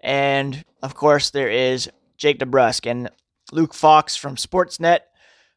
And 0.03 0.65
of 0.83 0.95
course, 0.95 1.31
there 1.31 1.49
is 1.49 1.89
Jake 2.17 2.39
DeBrusk 2.39 2.91
and 2.91 3.11
Luke 3.53 3.75
Fox 3.75 4.17
from 4.17 4.37
Sportsnet. 4.37 5.01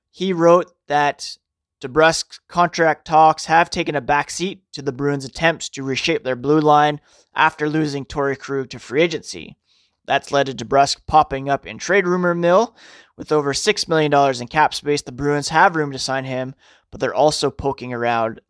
He 0.09 0.33
wrote 0.33 0.71
that 0.87 1.37
DeBrusk's 1.81 2.39
contract 2.47 3.05
talks 3.05 3.45
have 3.45 3.69
taken 3.69 3.95
a 3.95 4.01
backseat 4.01 4.59
to 4.73 4.81
the 4.81 4.91
Bruins' 4.91 5.25
attempts 5.25 5.67
to 5.69 5.83
reshape 5.83 6.23
their 6.23 6.35
blue 6.35 6.59
line 6.59 7.01
after 7.35 7.67
losing 7.67 8.05
Torey 8.05 8.37
Krug 8.37 8.69
to 8.69 8.79
free 8.79 9.01
agency. 9.01 9.57
That's 10.05 10.31
led 10.31 10.47
to 10.47 10.53
DeBrusk 10.53 11.07
popping 11.07 11.49
up 11.49 11.65
in 11.65 11.77
trade 11.77 12.05
rumor 12.05 12.35
mill. 12.35 12.75
With 13.17 13.31
over 13.31 13.53
$6 13.53 13.87
million 13.87 14.13
in 14.41 14.47
cap 14.47 14.73
space, 14.73 15.01
the 15.01 15.11
Bruins 15.11 15.49
have 15.49 15.75
room 15.75 15.91
to 15.91 15.99
sign 15.99 16.25
him, 16.25 16.55
but 16.91 16.99
they're 16.99 17.13
also 17.13 17.49
poking 17.49 17.93
around 17.93 18.41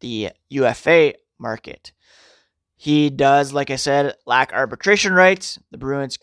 the 0.00 0.30
UFA 0.48 1.14
market. 1.38 1.92
He 2.76 3.10
does, 3.10 3.52
like 3.52 3.70
I 3.70 3.76
said, 3.76 4.14
lack 4.24 4.52
arbitration 4.52 5.12
rights. 5.12 5.58
The 5.70 5.78
Bruins 5.78 6.18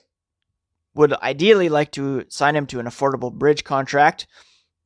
would 0.95 1.13
ideally 1.13 1.69
like 1.69 1.91
to 1.91 2.25
sign 2.29 2.55
him 2.55 2.65
to 2.67 2.79
an 2.79 2.85
affordable 2.85 3.31
bridge 3.31 3.63
contract 3.63 4.27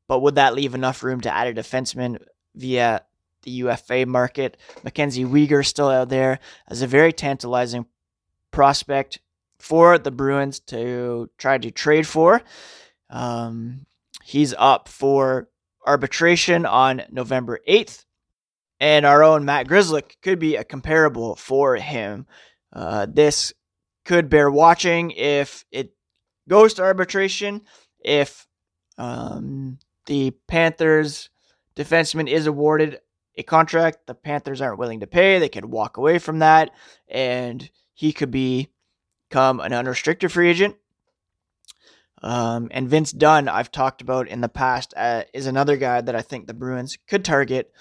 but 0.09 0.21
would 0.21 0.35
that 0.35 0.55
leave 0.55 0.73
enough 0.73 1.03
room 1.03 1.21
to 1.21 1.33
add 1.33 1.47
a 1.47 1.53
defenseman 1.53 2.17
via 2.55 3.03
the 3.43 3.51
UFA 3.51 4.07
market? 4.07 4.57
Mackenzie 4.83 5.23
Weegar 5.23 5.63
still 5.63 5.87
out 5.87 6.09
there 6.09 6.39
as 6.67 6.81
a 6.81 6.87
very 6.87 7.13
tantalizing 7.13 7.85
prospect 8.49 9.19
for 9.59 9.99
the 9.99 10.09
Bruins 10.09 10.59
to 10.61 11.29
try 11.37 11.59
to 11.59 11.69
trade 11.69 12.07
for. 12.07 12.41
Um, 13.11 13.85
he's 14.23 14.55
up 14.57 14.87
for 14.87 15.47
arbitration 15.85 16.65
on 16.65 17.03
November 17.11 17.59
8th. 17.69 18.03
And 18.79 19.05
our 19.05 19.23
own 19.23 19.45
Matt 19.45 19.67
Grzelcyk 19.67 20.21
could 20.23 20.39
be 20.39 20.55
a 20.55 20.63
comparable 20.63 21.35
for 21.35 21.75
him. 21.75 22.25
Uh, 22.73 23.05
this 23.07 23.53
could 24.05 24.27
bear 24.27 24.49
watching 24.49 25.11
if 25.11 25.65
it 25.71 25.93
goes 26.49 26.73
to 26.73 26.83
arbitration. 26.83 27.61
If 27.99 28.47
um, 28.97 29.79
the 30.05 30.31
Panthers 30.47 31.29
defenseman 31.75 32.27
is 32.27 32.45
awarded 32.47 32.99
a 33.37 33.43
contract 33.43 34.05
the 34.05 34.13
Panthers 34.13 34.59
aren't 34.59 34.79
willing 34.79 34.99
to 34.99 35.07
pay, 35.07 35.39
they 35.39 35.47
could 35.47 35.63
walk 35.63 35.95
away 35.95 36.19
from 36.19 36.39
that, 36.39 36.71
and 37.07 37.69
he 37.93 38.11
could 38.11 38.31
be 38.31 38.69
become 39.29 39.59
an 39.59 39.73
unrestricted 39.73 40.31
free 40.31 40.49
agent. 40.49 40.75
Um, 42.21 42.67
and 42.71 42.89
Vince 42.89 43.11
Dunn, 43.11 43.47
I've 43.47 43.71
talked 43.71 44.01
about 44.01 44.27
in 44.27 44.41
the 44.41 44.49
past, 44.49 44.93
uh, 44.97 45.23
is 45.33 45.45
another 45.45 45.77
guy 45.77 46.01
that 46.01 46.15
I 46.15 46.21
think 46.21 46.47
the 46.47 46.53
Bruins 46.53 46.97
could 47.07 47.23
target 47.23 47.71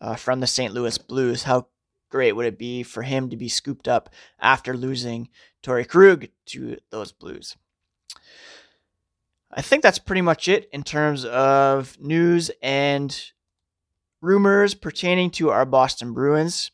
uh, 0.00 0.14
from 0.14 0.38
the 0.40 0.46
St. 0.46 0.72
Louis 0.72 0.96
Blues. 0.98 1.42
How 1.42 1.66
great 2.10 2.32
would 2.32 2.46
it 2.46 2.58
be 2.58 2.84
for 2.84 3.02
him 3.02 3.28
to 3.30 3.36
be 3.36 3.48
scooped 3.48 3.88
up 3.88 4.10
after 4.38 4.76
losing 4.76 5.30
Torey 5.64 5.88
Krug 5.88 6.28
to 6.46 6.76
those 6.90 7.10
Blues? 7.10 7.56
I 9.50 9.62
think 9.62 9.82
that's 9.82 9.98
pretty 9.98 10.20
much 10.20 10.48
it 10.48 10.68
in 10.72 10.82
terms 10.82 11.24
of 11.24 11.96
news 12.00 12.50
and 12.62 13.18
rumors 14.20 14.74
pertaining 14.74 15.30
to 15.30 15.50
our 15.50 15.64
Boston 15.64 16.12
Bruins. 16.12 16.70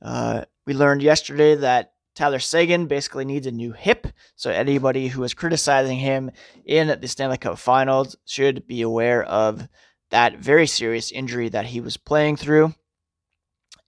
Uh, 0.00 0.44
we 0.66 0.72
learned 0.72 1.02
yesterday 1.02 1.54
that 1.56 1.92
Tyler 2.14 2.38
Seguin 2.38 2.86
basically 2.86 3.24
needs 3.24 3.46
a 3.46 3.50
new 3.50 3.72
hip, 3.72 4.06
so 4.36 4.50
anybody 4.50 5.08
who 5.08 5.22
is 5.24 5.34
criticizing 5.34 5.98
him 5.98 6.30
in 6.64 6.98
the 7.00 7.08
Stanley 7.08 7.38
Cup 7.38 7.58
Finals 7.58 8.16
should 8.24 8.66
be 8.66 8.82
aware 8.82 9.24
of 9.24 9.68
that 10.10 10.38
very 10.38 10.66
serious 10.66 11.10
injury 11.10 11.48
that 11.48 11.66
he 11.66 11.80
was 11.80 11.96
playing 11.96 12.36
through. 12.36 12.72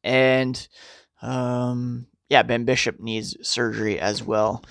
And 0.03 0.69
um, 1.23 2.09
yeah, 2.29 2.43
Ben 2.43 2.65
Bishop 2.65 2.99
needs 2.99 3.37
surgery 3.49 4.01
as 4.01 4.23
well. 4.23 4.65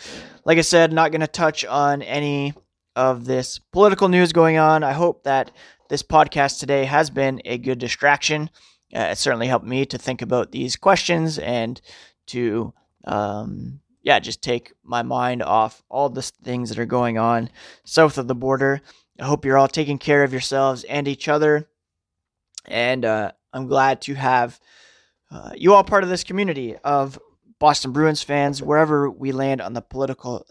Like 0.43 0.57
I 0.57 0.61
said, 0.61 0.91
not 0.91 1.11
going 1.11 1.21
to 1.21 1.27
touch 1.27 1.63
on 1.63 2.01
any 2.01 2.53
of 2.95 3.25
this 3.25 3.59
political 3.59 4.07
news 4.07 4.33
going 4.33 4.57
on. 4.57 4.83
I 4.83 4.93
hope 4.93 5.23
that 5.23 5.51
this 5.89 6.03
podcast 6.03 6.59
today 6.59 6.85
has 6.85 7.09
been 7.09 7.41
a 7.45 7.57
good 7.57 7.79
distraction. 7.79 8.49
Uh, 8.95 9.09
it 9.11 9.17
certainly 9.17 9.47
helped 9.47 9.65
me 9.65 9.85
to 9.85 9.97
think 9.97 10.21
about 10.21 10.51
these 10.51 10.75
questions 10.75 11.37
and 11.37 11.81
to, 12.27 12.73
um, 13.05 13.79
yeah, 14.01 14.19
just 14.19 14.41
take 14.41 14.73
my 14.83 15.01
mind 15.01 15.43
off 15.43 15.83
all 15.89 16.09
the 16.09 16.21
things 16.21 16.69
that 16.69 16.79
are 16.79 16.85
going 16.85 17.17
on 17.17 17.49
south 17.83 18.17
of 18.17 18.27
the 18.27 18.35
border. 18.35 18.81
I 19.19 19.25
hope 19.25 19.45
you're 19.45 19.57
all 19.57 19.67
taking 19.67 19.97
care 19.97 20.23
of 20.23 20.31
yourselves 20.31 20.83
and 20.85 21.07
each 21.07 21.27
other. 21.27 21.67
And 22.65 23.05
uh, 23.05 23.31
I'm 23.53 23.67
glad 23.67 24.01
to 24.03 24.13
have 24.15 24.59
uh, 25.31 25.51
you 25.55 25.73
all 25.73 25.83
part 25.83 26.03
of 26.03 26.09
this 26.09 26.23
community 26.23 26.75
of 26.83 27.19
Boston 27.59 27.91
Bruins 27.91 28.23
fans. 28.23 28.61
Wherever 28.61 29.09
we 29.09 29.31
land 29.31 29.61
on 29.61 29.73
the 29.73 29.81
political 29.81 30.45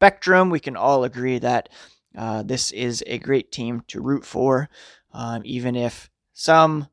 spectrum, 0.00 0.48
we 0.48 0.58
can 0.58 0.76
all 0.76 1.04
agree 1.04 1.38
that 1.38 1.68
uh, 2.16 2.42
this 2.42 2.70
is 2.70 3.04
a 3.06 3.18
great 3.18 3.52
team 3.52 3.82
to 3.86 4.00
root 4.00 4.24
for, 4.24 4.70
um, 5.12 5.42
even 5.44 5.76
if 5.76 6.08
some 6.32 6.88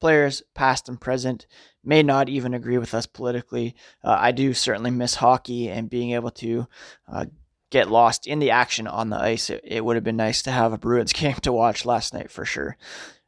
players, 0.00 0.44
past 0.54 0.88
and 0.88 1.00
present, 1.00 1.48
may 1.82 2.04
not 2.04 2.28
even 2.28 2.54
agree 2.54 2.78
with 2.78 2.94
us 2.94 3.04
politically. 3.04 3.74
Uh, 4.04 4.16
I 4.20 4.30
do 4.30 4.54
certainly 4.54 4.92
miss 4.92 5.16
hockey 5.16 5.68
and 5.68 5.90
being 5.90 6.12
able 6.12 6.30
to 6.30 6.68
uh, 7.12 7.24
get 7.70 7.90
lost 7.90 8.28
in 8.28 8.38
the 8.38 8.52
action 8.52 8.86
on 8.86 9.10
the 9.10 9.20
ice. 9.20 9.50
It, 9.50 9.62
it, 9.64 9.84
would 9.84 9.96
have 9.96 10.04
been 10.04 10.16
nice 10.16 10.42
to 10.42 10.52
have 10.52 10.72
a 10.72 10.78
Bruins 10.78 11.12
game 11.20 11.34
to 11.42 11.52
watch 11.52 11.84
last 11.84 12.14
night 12.14 12.30
for 12.30 12.44
sure. 12.44 12.76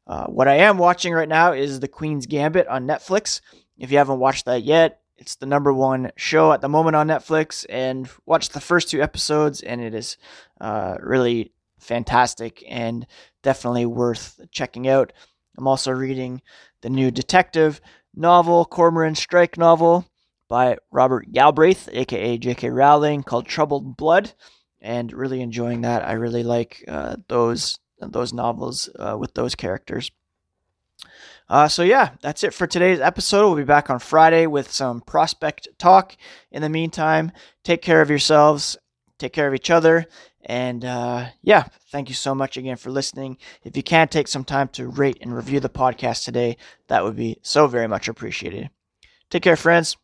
Uh, 0.07 0.27
what 0.27 0.47
I 0.47 0.59
am 0.59 0.79
watching 0.79 1.13
right 1.13 1.29
now 1.29 1.53
is 1.53 1.81
The 1.81 1.89
Queen's 1.89 2.27
Gambit 2.27 2.69
on 2.69 2.87
Netflix. 2.87 3.41
If 3.77 3.91
you 3.91 3.99
haven't 3.99 4.21
watched 4.21 4.45
that 4.45 4.63
yet, 4.63 5.01
it's 5.19 5.37
the 5.37 5.47
number 5.47 5.73
one 5.73 6.13
show 6.17 6.53
at 6.53 6.61
the 6.61 6.69
moment 6.69 6.97
on 6.97 7.09
Netflix, 7.09 7.67
and 7.69 8.09
watch 8.25 8.51
the 8.51 8.61
first 8.61 8.89
two 8.89 9.03
episodes, 9.03 9.61
and 9.61 9.81
it 9.81 9.95
is 9.95 10.17
uh, 10.61 10.97
really 11.01 11.53
fantastic 11.79 12.65
and 12.69 13.07
definitely 13.43 13.87
worth 13.87 14.41
checking 14.51 14.89
out. 14.89 15.13
I'm 15.57 15.67
also 15.67 15.91
reading 15.91 16.43
the 16.83 16.91
new 16.91 17.11
detective 17.11 17.81
novel, 18.15 18.65
Cormoran 18.65 19.17
Strike 19.17 19.59
novel 19.59 20.07
by 20.49 20.79
Robert 20.91 21.31
Galbraith, 21.33 21.89
aka 21.93 22.39
J.K. 22.39 22.71
Rowling, 22.71 23.23
called 23.23 23.47
Troubled 23.47 23.97
Blood, 23.97 24.33
and 24.81 25.13
really 25.13 25.41
enjoying 25.41 25.83
that. 25.83 26.07
I 26.07 26.13
really 26.13 26.43
like 26.43 26.85
uh, 26.89 27.17
those 27.29 27.79
those 28.01 28.33
novels 28.33 28.89
uh, 28.99 29.17
with 29.19 29.35
those 29.35 29.55
characters. 29.55 30.11
Uh, 31.49 31.67
so 31.67 31.83
yeah, 31.83 32.11
that's 32.21 32.45
it 32.45 32.53
for 32.53 32.67
today's 32.67 33.01
episode. 33.01 33.47
We'll 33.47 33.57
be 33.57 33.65
back 33.65 33.89
on 33.89 33.99
Friday 33.99 34.47
with 34.47 34.71
some 34.71 35.01
prospect 35.01 35.69
talk. 35.79 36.17
In 36.53 36.63
the 36.63 36.69
meantime, 36.69 37.33
take 37.65 37.81
care 37.81 38.03
of 38.03 38.11
yourselves, 38.11 38.77
take 39.19 39.33
care 39.33 39.49
of 39.49 39.55
each 39.55 39.71
other, 39.71 40.07
and 40.45 40.85
uh, 40.85 41.27
yeah, 41.43 41.65
thank 41.91 42.09
you 42.09 42.15
so 42.15 42.35
much 42.35 42.57
again 42.57 42.77
for 42.77 42.91
listening. 42.91 43.39
If 43.65 43.77
you 43.77 43.83
can 43.83 44.09
take 44.09 44.29
some 44.29 44.45
time 44.45 44.69
to 44.69 44.89
rate 44.89 45.19
and 45.21 45.35
review 45.35 45.61
the 45.61 45.69
podcast 45.71 46.25
today, 46.25 46.57
that 46.89 47.03
would 47.03 47.17
be 47.17 47.39
so 47.43 47.67
very 47.67 47.87
much 47.87 48.09
appreciated. 48.09 48.71
Take 49.31 49.43
care, 49.43 49.57
friends. 49.57 49.97